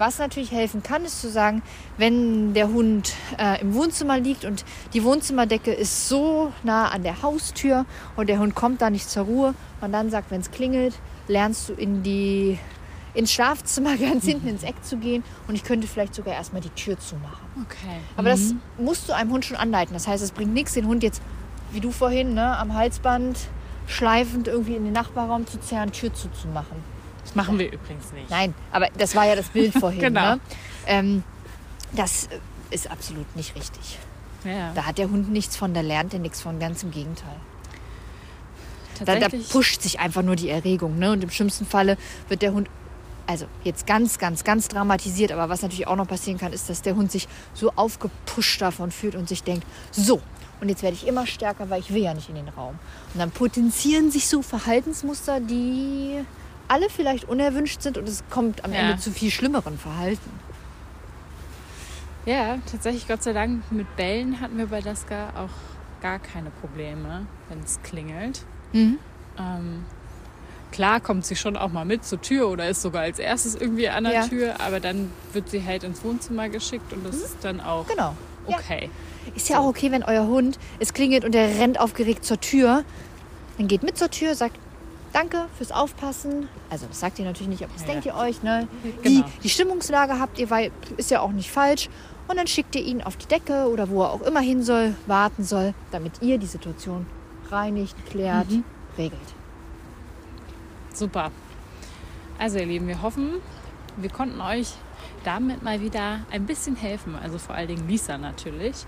Was 0.00 0.18
natürlich 0.18 0.50
helfen 0.50 0.82
kann, 0.82 1.04
ist 1.04 1.20
zu 1.20 1.28
sagen, 1.28 1.60
wenn 1.98 2.54
der 2.54 2.68
Hund 2.68 3.12
äh, 3.38 3.60
im 3.60 3.74
Wohnzimmer 3.74 4.18
liegt 4.18 4.46
und 4.46 4.64
die 4.94 5.04
Wohnzimmerdecke 5.04 5.74
ist 5.74 6.08
so 6.08 6.54
nah 6.62 6.88
an 6.88 7.02
der 7.02 7.20
Haustür 7.20 7.84
und 8.16 8.30
der 8.30 8.38
Hund 8.38 8.54
kommt 8.54 8.80
da 8.80 8.88
nicht 8.88 9.10
zur 9.10 9.24
Ruhe 9.24 9.54
und 9.82 9.92
dann 9.92 10.08
sagt, 10.08 10.30
wenn 10.30 10.40
es 10.40 10.50
klingelt, 10.50 10.94
lernst 11.28 11.68
du 11.68 11.74
in 11.74 12.02
die, 12.02 12.58
ins 13.12 13.30
Schlafzimmer 13.30 13.94
ganz 13.98 14.24
hinten 14.24 14.48
ins 14.48 14.62
Eck 14.62 14.82
zu 14.82 14.96
gehen 14.96 15.22
und 15.48 15.54
ich 15.54 15.64
könnte 15.64 15.86
vielleicht 15.86 16.14
sogar 16.14 16.32
erstmal 16.32 16.62
die 16.62 16.70
Tür 16.70 16.98
zumachen. 16.98 17.44
Okay. 17.66 18.00
Aber 18.16 18.30
das 18.30 18.54
musst 18.78 19.06
du 19.06 19.12
einem 19.12 19.30
Hund 19.30 19.44
schon 19.44 19.58
anleiten. 19.58 19.92
Das 19.92 20.08
heißt, 20.08 20.24
es 20.24 20.30
bringt 20.32 20.54
nichts, 20.54 20.72
den 20.72 20.86
Hund 20.86 21.02
jetzt, 21.02 21.20
wie 21.72 21.80
du 21.80 21.90
vorhin, 21.90 22.32
ne, 22.32 22.56
am 22.56 22.72
Halsband 22.72 23.36
schleifend 23.86 24.48
irgendwie 24.48 24.76
in 24.76 24.84
den 24.84 24.94
Nachbarraum 24.94 25.46
zu 25.46 25.60
zerren, 25.60 25.92
Tür 25.92 26.14
zuzumachen. 26.14 26.99
Das 27.30 27.36
machen 27.36 27.60
wir 27.60 27.66
übrigens 27.66 28.12
nicht. 28.12 28.28
Nein, 28.28 28.54
aber 28.72 28.88
das 28.98 29.14
war 29.14 29.24
ja 29.24 29.36
das 29.36 29.48
Bild 29.50 29.72
vorhin. 29.78 30.00
Genau. 30.00 30.34
ne? 30.34 30.40
ähm, 30.86 31.22
das 31.92 32.26
äh, 32.26 32.74
ist 32.74 32.90
absolut 32.90 33.36
nicht 33.36 33.54
richtig. 33.54 33.98
Ja. 34.44 34.72
Da 34.74 34.86
hat 34.86 34.98
der 34.98 35.10
Hund 35.10 35.30
nichts 35.30 35.56
von, 35.56 35.72
da 35.72 35.80
lernt 35.80 36.12
er 36.12 36.18
nichts 36.18 36.40
von, 36.40 36.58
ganz 36.58 36.82
im 36.82 36.90
Gegenteil. 36.90 37.36
Da, 39.04 39.16
da 39.16 39.28
pusht 39.28 39.80
sich 39.80 40.00
einfach 40.00 40.22
nur 40.22 40.34
die 40.34 40.50
Erregung. 40.50 40.98
Ne? 40.98 41.12
Und 41.12 41.22
im 41.22 41.30
schlimmsten 41.30 41.66
Falle 41.66 41.96
wird 42.28 42.42
der 42.42 42.52
Hund, 42.52 42.68
also 43.28 43.46
jetzt 43.62 43.86
ganz, 43.86 44.18
ganz, 44.18 44.42
ganz 44.42 44.66
dramatisiert, 44.66 45.30
aber 45.30 45.48
was 45.48 45.62
natürlich 45.62 45.86
auch 45.86 45.96
noch 45.96 46.08
passieren 46.08 46.38
kann, 46.38 46.52
ist, 46.52 46.68
dass 46.68 46.82
der 46.82 46.96
Hund 46.96 47.12
sich 47.12 47.28
so 47.54 47.70
aufgepusht 47.76 48.60
davon 48.60 48.90
fühlt 48.90 49.14
und 49.14 49.28
sich 49.28 49.44
denkt, 49.44 49.64
so, 49.92 50.20
und 50.60 50.68
jetzt 50.68 50.82
werde 50.82 50.96
ich 50.96 51.06
immer 51.06 51.28
stärker, 51.28 51.70
weil 51.70 51.80
ich 51.80 51.94
will 51.94 52.02
ja 52.02 52.12
nicht 52.12 52.28
in 52.28 52.34
den 52.34 52.48
Raum. 52.48 52.78
Und 53.14 53.20
dann 53.20 53.30
potenzieren 53.30 54.10
sich 54.10 54.26
so 54.26 54.42
Verhaltensmuster, 54.42 55.40
die 55.40 56.24
alle 56.70 56.88
vielleicht 56.88 57.28
unerwünscht 57.28 57.82
sind 57.82 57.98
und 57.98 58.08
es 58.08 58.22
kommt 58.30 58.64
am 58.64 58.72
Ja. 58.72 58.78
Ende 58.80 58.98
zu 58.98 59.10
viel 59.10 59.30
schlimmeren 59.30 59.76
Verhalten. 59.78 60.30
Ja, 62.26 62.58
tatsächlich, 62.70 63.08
Gott 63.08 63.22
sei 63.22 63.32
Dank, 63.32 63.62
mit 63.72 63.96
Bällen 63.96 64.40
hatten 64.40 64.58
wir 64.58 64.66
bei 64.66 64.80
Laska 64.80 65.30
auch 65.36 66.02
gar 66.02 66.18
keine 66.18 66.50
Probleme, 66.50 67.26
wenn 67.48 67.60
es 67.60 67.80
klingelt. 67.82 68.42
Mhm. 68.72 68.98
Ähm, 69.38 69.84
klar 70.70 71.00
kommt 71.00 71.24
sie 71.24 71.34
schon 71.34 71.56
auch 71.56 71.72
mal 71.72 71.84
mit 71.84 72.04
zur 72.04 72.20
Tür 72.20 72.48
oder 72.50 72.68
ist 72.68 72.82
sogar 72.82 73.02
als 73.02 73.18
erstes 73.18 73.54
irgendwie 73.54 73.88
an 73.88 74.04
der 74.04 74.12
Ja. 74.12 74.26
Tür, 74.28 74.60
aber 74.60 74.80
dann 74.80 75.10
wird 75.32 75.48
sie 75.48 75.64
halt 75.64 75.82
ins 75.82 76.04
Wohnzimmer 76.04 76.48
geschickt 76.50 76.92
und 76.92 77.04
das 77.06 77.16
ist 77.16 77.38
dann 77.42 77.60
auch 77.60 77.86
Genau. 77.88 78.14
Ja. 78.48 78.58
okay. 78.58 78.90
Ist 79.34 79.48
ja 79.48 79.58
auch 79.58 79.66
okay, 79.66 79.90
wenn 79.90 80.02
euer 80.02 80.26
Hund, 80.26 80.58
es 80.78 80.92
klingelt 80.94 81.24
und 81.24 81.34
er 81.34 81.58
rennt 81.60 81.80
aufgeregt 81.80 82.24
zur 82.24 82.40
Tür. 82.40 82.84
Dann 83.58 83.68
geht 83.68 83.82
mit 83.82 83.96
zur 83.98 84.10
Tür, 84.10 84.34
sagt 84.34 84.56
Danke 85.12 85.46
fürs 85.58 85.72
Aufpassen. 85.72 86.48
Also 86.70 86.86
das 86.86 87.00
sagt 87.00 87.18
ihr 87.18 87.24
natürlich 87.24 87.48
nicht, 87.48 87.62
aber 87.64 87.72
das 87.72 87.82
Ja. 87.82 87.88
denkt 87.88 88.06
ihr 88.06 88.14
euch. 88.14 88.42
Ne? 88.42 88.68
Genau. 89.02 89.24
Die, 89.26 89.40
die 89.42 89.48
Stimmungslage 89.50 90.18
habt 90.20 90.38
ihr, 90.38 90.50
weil 90.50 90.70
ist 90.96 91.10
ja 91.10 91.20
auch 91.20 91.32
nicht 91.32 91.50
falsch. 91.50 91.88
Und 92.28 92.36
dann 92.36 92.46
schickt 92.46 92.76
ihr 92.76 92.82
ihn 92.82 93.02
auf 93.02 93.16
die 93.16 93.26
Decke 93.26 93.68
oder 93.68 93.88
wo 93.90 94.02
er 94.02 94.10
auch 94.12 94.22
immer 94.22 94.38
hin 94.40 94.62
soll, 94.62 94.94
warten 95.06 95.42
soll, 95.42 95.74
damit 95.90 96.22
ihr 96.22 96.38
die 96.38 96.46
Situation 96.46 97.06
reinigt, 97.50 97.96
klärt, 98.08 98.48
Mhm. 98.50 98.62
regelt. 98.96 99.20
Super. 100.94 101.30
Also 102.38 102.58
ihr 102.58 102.66
Lieben, 102.66 102.86
wir 102.86 103.02
hoffen, 103.02 103.34
wir 103.96 104.10
konnten 104.10 104.40
euch 104.40 104.74
damit 105.24 105.62
mal 105.62 105.80
wieder 105.80 106.20
ein 106.30 106.46
bisschen 106.46 106.76
helfen. 106.76 107.16
Also 107.20 107.38
vor 107.38 107.54
allen 107.56 107.68
Dingen 107.68 107.88
Lisa 107.88 108.16
natürlich. 108.16 108.86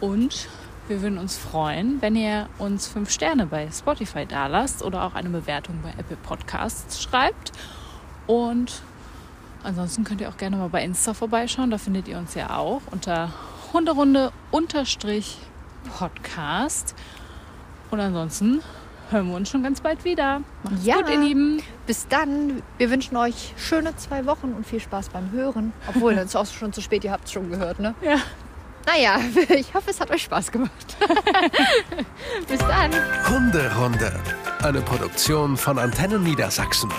Und 0.00 0.48
wir 0.88 1.00
würden 1.02 1.18
uns 1.18 1.36
freuen, 1.36 2.00
wenn 2.02 2.16
ihr 2.16 2.48
uns 2.58 2.86
fünf 2.86 3.10
Sterne 3.10 3.46
bei 3.46 3.68
Spotify 3.70 4.26
dalasst 4.26 4.82
oder 4.82 5.04
auch 5.04 5.14
eine 5.14 5.28
Bewertung 5.28 5.80
bei 5.82 5.90
Apple 5.98 6.16
Podcasts 6.16 7.02
schreibt. 7.02 7.52
Und 8.26 8.82
ansonsten 9.62 10.04
könnt 10.04 10.20
ihr 10.20 10.28
auch 10.28 10.36
gerne 10.36 10.56
mal 10.56 10.68
bei 10.68 10.82
Insta 10.84 11.14
vorbeischauen. 11.14 11.70
Da 11.70 11.78
findet 11.78 12.08
ihr 12.08 12.18
uns 12.18 12.34
ja 12.34 12.56
auch 12.56 12.82
unter 12.90 13.30
Hunderunde 13.72 14.32
unterstrich 14.50 15.38
Podcast. 15.98 16.94
Und 17.90 18.00
ansonsten 18.00 18.60
hören 19.10 19.28
wir 19.28 19.36
uns 19.36 19.50
schon 19.50 19.62
ganz 19.62 19.80
bald 19.80 20.04
wieder. 20.04 20.42
Macht's 20.62 20.84
Ja. 20.84 20.96
gut, 20.96 21.10
ihr 21.10 21.18
Lieben. 21.20 21.62
Bis 21.86 22.06
dann. 22.08 22.62
Wir 22.78 22.90
wünschen 22.90 23.16
euch 23.16 23.54
schöne 23.56 23.94
zwei 23.96 24.26
Wochen 24.26 24.52
und 24.52 24.66
viel 24.66 24.80
Spaß 24.80 25.10
beim 25.10 25.30
Hören. 25.30 25.72
Obwohl, 25.88 26.12
es 26.18 26.26
ist 26.26 26.36
auch 26.36 26.46
schon 26.46 26.72
zu 26.72 26.80
spät, 26.80 27.04
ihr 27.04 27.12
habt 27.12 27.26
es 27.26 27.32
schon 27.32 27.50
gehört, 27.50 27.78
ne? 27.80 27.94
Ja. 28.02 28.16
Naja, 28.86 29.20
ich 29.48 29.72
hoffe, 29.74 29.90
es 29.90 30.00
hat 30.00 30.10
euch 30.10 30.22
Spaß 30.22 30.50
gemacht. 30.50 30.96
Bis 32.48 32.58
dann. 32.58 32.92
Hunderunde. 33.28 34.12
Eine 34.62 34.80
Produktion 34.82 35.56
von 35.56 35.78
Antennen 35.78 36.22
Niedersachsen. 36.22 36.90